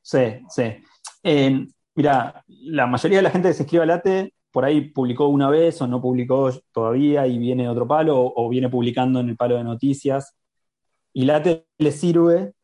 [0.00, 0.62] Sí, sí.
[1.94, 5.48] Mira, la mayoría de la gente que se inscribe a Late por ahí publicó una
[5.50, 9.56] vez o no publicó todavía y viene otro palo o, viene publicando en el palo
[9.56, 10.36] de noticias.
[11.12, 12.54] Y Late le sirve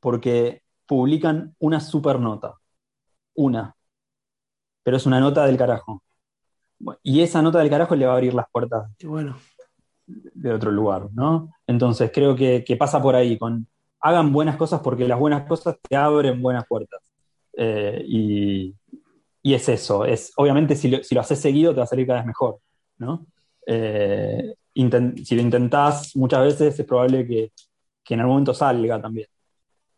[0.00, 2.54] porque publican una super nota.
[3.34, 3.74] Una.
[4.82, 6.02] Pero es una nota del carajo.
[7.02, 9.36] Y esa nota del carajo le va a abrir las puertas bueno.
[10.06, 11.50] de otro lugar, ¿no?
[11.66, 13.66] Entonces creo que, que pasa por ahí, con
[14.00, 17.11] hagan buenas cosas porque las buenas cosas te abren buenas puertas.
[17.54, 18.74] Eh, y,
[19.42, 22.58] es eso, es, obviamente si lo, haces seguido te va a salir cada vez mejor,
[22.98, 23.26] ¿no?
[23.66, 27.52] Eh, si lo intentás muchas veces es probable que,
[28.08, 29.26] en algún momento salga también.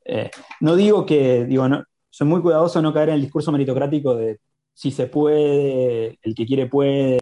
[0.05, 0.31] Eh,
[0.61, 4.15] no digo que, digo, no, soy muy cuidadoso de no caer en el discurso meritocrático
[4.15, 4.39] de
[4.73, 7.19] si se puede, el que quiere puede,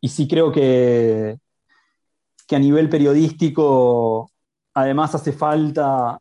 [0.00, 1.38] y sí creo que,
[2.46, 4.30] que a nivel periodístico
[4.74, 6.20] además hace falta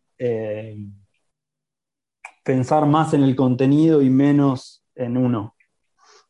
[2.48, 5.54] pensar más en el contenido y menos en uno.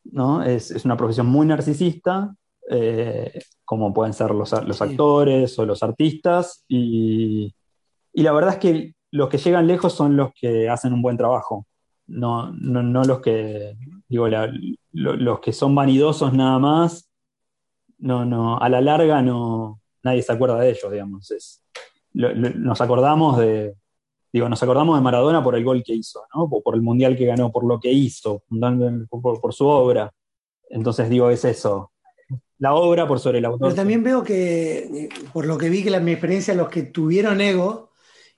[0.02, 0.42] ¿no?
[0.42, 2.34] Es, una profesión muy narcisista,
[2.68, 7.54] eh, como pueden ser los, actores o los artistas, y,
[8.14, 11.68] la verdad es que los que llegan lejos son los que hacen un buen trabajo,
[12.08, 13.76] no, no, los que,
[14.08, 14.26] digo,
[14.90, 17.08] los que son vanidosos nada más,
[17.98, 21.32] no, no, a la larga no, nadie se acuerda de ellos, digamos.
[22.12, 23.76] nos acordamos de,
[24.32, 26.48] digo, nos acordamos de Maradona por el gol que hizo, ¿no?
[26.48, 28.42] por, el mundial que ganó, por lo que hizo,
[29.10, 30.12] por, su obra.
[30.70, 31.92] Entonces, digo, es eso.
[32.58, 33.68] La obra por sobre el autor.
[33.68, 36.82] Pero también veo que, eh, por lo que vi que la, mi experiencia, los que
[36.82, 37.92] tuvieron ego,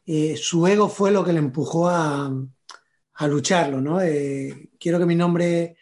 [0.06, 2.30] eh, su ego fue lo que le empujó a,
[3.28, 4.00] lucharlo, ¿no?
[4.00, 5.76] Eh, quiero que mi nombre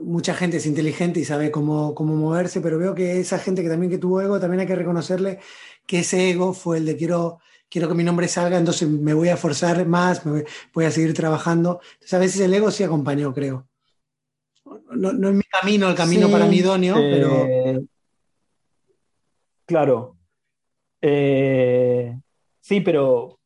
[0.00, 3.68] mucha gente es inteligente y sabe cómo, cómo, moverse, pero veo que esa gente que
[3.68, 5.40] también que tuvo ego, también hay que reconocerle
[5.86, 7.38] que ese ego fue el de quiero
[7.72, 10.44] quiero que mi nombre salga, entonces me voy a forzar más, me
[10.74, 11.80] voy, a seguir trabajando.
[11.94, 13.66] Entonces a veces el ego sí acompañó, creo.
[14.90, 17.82] No, es mi camino, el camino para mí idóneo, eh, pero...
[19.64, 20.16] Claro.
[21.00, 22.14] Eh,
[22.60, 23.38] sí, pero,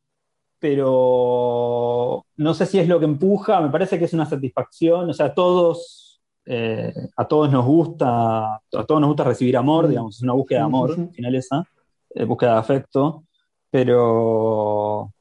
[0.59, 5.13] pero no sé si es lo que empuja, me parece que es una satisfacción, o
[5.13, 9.89] sea, todos, eh, a todos nos gusta, a todos nos gusta recibir amor, mm.
[9.89, 11.63] digamos, es una búsqueda de amor, al final esa.
[12.09, 13.23] eh, búsqueda de afecto,
[13.69, 15.13] pero,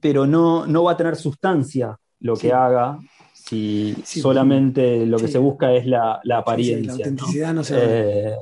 [0.00, 2.98] pero no, no va a tener sustancia lo que haga
[3.32, 6.86] si solamente lo que se busca es la, apariencia.
[6.86, 8.36] la autenticidad no, se eh,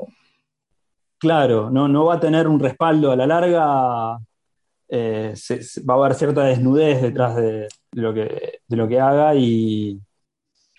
[1.19, 4.19] Claro, no, no va a tener un respaldo a la larga,
[4.89, 5.35] eh,
[5.89, 10.01] va a haber cierta desnudez detrás de, lo, que, de lo que haga y,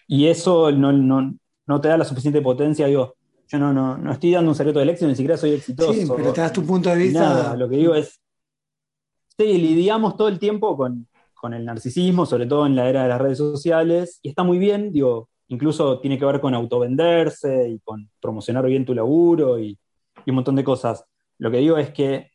[0.07, 2.87] y eso no, te da la suficiente potencia.
[2.87, 3.15] Digo,
[3.49, 5.91] yo no, no, estoy dando un secreto del éxito, ni siquiera soy exitoso.
[5.91, 7.19] Sí, pero te das tu punto de vista.
[7.19, 8.21] Nada, lo que digo es,
[9.37, 11.07] sí, lidiamos todo el tiempo con,
[11.53, 14.91] el narcisismo, sobre todo en la era de las redes sociales, y está muy bien,
[14.91, 19.77] digo, incluso tiene que ver con autovenderse y con promocionar bien tu laburo y,
[20.27, 21.03] un montón de cosas.
[21.39, 22.29] Lo que digo es que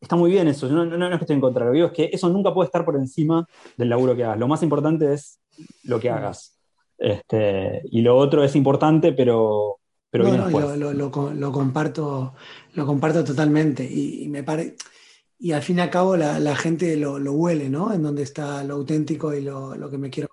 [0.00, 1.92] está muy bien eso, no, no, es que estoy en contra, lo que digo es
[1.92, 3.44] que eso nunca puede estar por encima
[3.76, 4.38] del laburo que hagas.
[4.38, 5.40] Lo más importante es
[5.82, 6.60] lo que hagas.
[6.96, 9.80] Este, y lo otro es importante, pero,
[10.14, 12.34] pero no, lo, comparto,
[12.74, 13.82] lo comparto totalmente.
[13.82, 14.76] Y, me pare...
[15.40, 17.92] y al fin y al cabo la, gente lo, huele, ¿no?
[17.92, 20.28] En donde está lo auténtico y lo, que me quiero.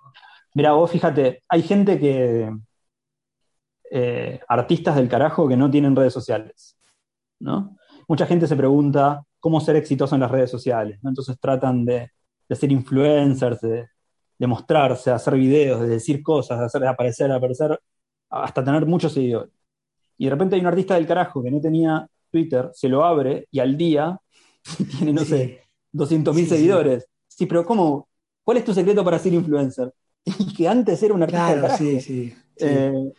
[0.53, 2.55] Mira, vos fíjate, hay gente que.
[3.89, 6.77] Eh, artistas del carajo que no tienen redes sociales,
[7.39, 7.75] ¿no?
[8.07, 11.09] Mucha gente se pregunta cómo ser exitoso en las redes sociales, ¿no?
[11.09, 12.11] Entonces tratan de,
[12.47, 13.87] de ser influencers, de,
[14.37, 17.81] de mostrarse, hacer videos, de decir cosas, de hacer aparecer, aparecer,
[18.29, 19.60] hasta tener muchos seguidores.
[20.21, 23.47] Y de repente hay un artista del carajo que no tenía Twitter, se lo abre
[23.49, 24.19] y al día
[24.99, 25.61] tiene, no sé,
[25.91, 27.07] 200 mil seguidores.
[27.27, 27.47] Sí.
[27.47, 28.07] pero ¿cómo?
[28.43, 29.91] ¿Cuál es tu secreto para ser influencer?
[30.37, 31.83] Y que antes era un artista del carajo.
[31.83, 32.33] Sí, sí.
[32.57, 33.11] Eh,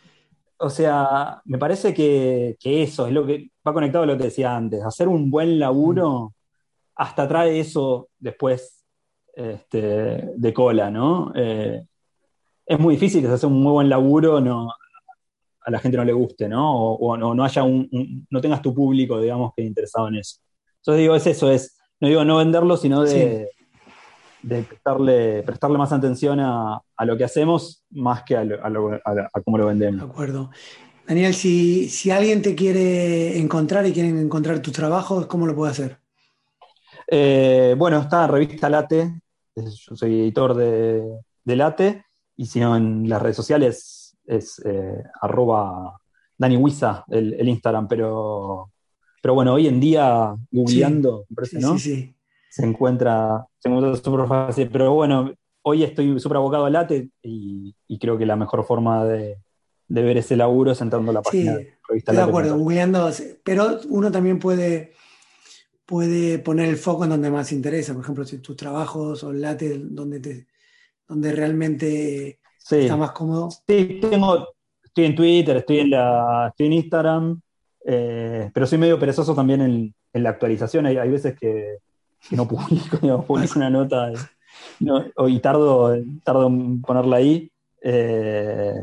[0.55, 4.55] o sea, me parece que, eso es lo que va conectado a lo que decía
[4.55, 4.81] antes.
[4.81, 6.33] Hacer un buen laburo mm.
[6.95, 8.81] hasta trae eso después
[9.35, 11.33] este, de cola, ¿no?
[11.35, 11.83] Eh,
[12.65, 14.69] es muy difícil que se hace un muy buen laburo, no,
[15.65, 16.93] a la gente no le guste, ¿no?
[16.93, 20.39] O, no, haya un, no tengas tu público, digamos, que interesado en eso.
[20.77, 23.49] Entonces digo, es eso, es, no digo no venderlo, sino de,
[24.41, 28.45] prestarle, prestarle más atención a, lo que hacemos más que a,
[29.43, 30.01] cómo lo vendemos.
[30.01, 30.49] De acuerdo.
[31.07, 35.71] Daniel, si, si alguien te quiere encontrar y quiere encontrar tu trabajo, ¿cómo lo puede
[35.71, 35.97] hacer?
[37.07, 39.21] Eh, bueno, está en revista Late,
[39.55, 42.05] yo soy editor de, Late,
[42.35, 45.99] y si no en las redes sociales es eh, arroba
[46.37, 46.61] Dani
[47.09, 48.71] el, Instagram, pero,
[49.21, 51.77] pero bueno, hoy en día, googleando, ¿no?
[51.77, 57.75] Se encuentra, se encuentra súper fácil, pero bueno, hoy estoy súper abocado a Late y,
[57.99, 59.37] creo que la mejor forma de,
[59.87, 62.11] ver ese laburo es entrando a la página de revista.
[62.11, 63.09] De acuerdo, googleando,
[63.43, 64.93] pero uno también puede
[65.85, 67.93] puede poner el foco en donde más interesa.
[67.93, 70.47] Por ejemplo, si tus trabajos o late donde, te,
[71.07, 73.49] donde realmente está más cómodo.
[73.67, 74.47] Sí, tengo,
[74.83, 77.41] estoy en Twitter, estoy en, la, estoy en Instagram,
[77.85, 80.85] eh, pero soy medio perezoso también en, en la actualización.
[80.85, 81.77] Hay, hay veces que,
[82.31, 84.11] no publico, digamos, publico una nota
[84.79, 87.51] y, tardo, tardo en ponerla ahí.
[87.81, 88.73] Eh,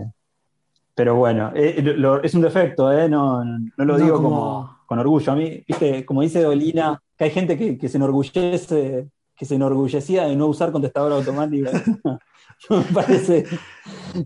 [0.94, 1.82] pero bueno, eh,
[2.22, 5.32] es un defecto, no, no, lo digo como con orgullo.
[5.32, 10.24] A mí, viste, como dice Dolina, que hay gente que, se enorgullece, que se enorgullecía
[10.24, 11.70] de no usar contestador automático.
[12.70, 13.46] me parece,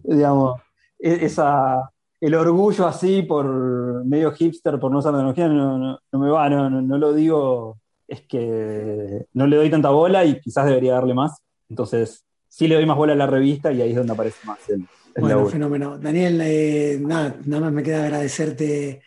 [0.03, 0.61] digamos,
[0.99, 6.49] e, esa, el orgullo así por medio hipster, por no usar tecnología, no, me va,
[6.49, 7.79] no, lo digo,
[8.09, 11.43] es que no le doy tanta bola y quizás debería darle más.
[11.69, 14.59] Entonces, sí le doy más bola a la revista y ahí es donde aparece más
[14.69, 15.99] el, bueno, fenómeno.
[15.99, 19.03] Daniel, eh, nada, nada más me queda agradecerte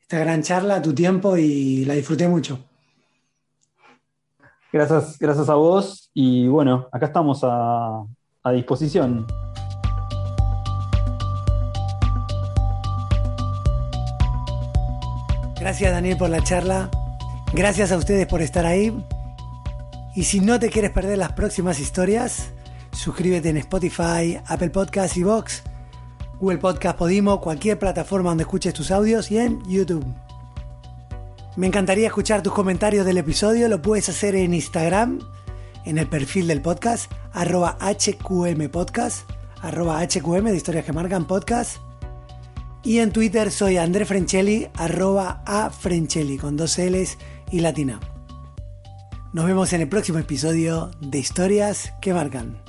[0.00, 2.58] esta gran charla, tu tiempo y la disfruté mucho.
[4.72, 8.04] Gracias, gracias a vos y bueno, acá estamos a,
[8.48, 9.26] a disposición.
[15.60, 16.90] Gracias Daniel por la charla.
[17.52, 19.04] Gracias a ustedes por estar ahí.
[20.14, 22.50] Y si no te quieres perder las próximas historias,
[22.92, 25.62] suscríbete en Spotify, Apple Podcasts y Vox
[26.40, 30.04] Google Podcast, Podimo, cualquier plataforma donde escuches tus audios y en YouTube.
[31.56, 35.18] Me encantaría escuchar tus comentarios del episodio, lo puedes hacer en Instagram,
[35.88, 39.28] en el perfil del podcast, arroba HQM Podcast,
[39.62, 41.78] arroba HQM de historias que marcan podcast.
[42.84, 47.16] Y en Twitter soy André Frenchelli, arroba A Frenchelli, con dos L's
[47.50, 48.00] y latina.
[49.32, 52.67] Nos vemos en el próximo episodio de Historias que Marcan.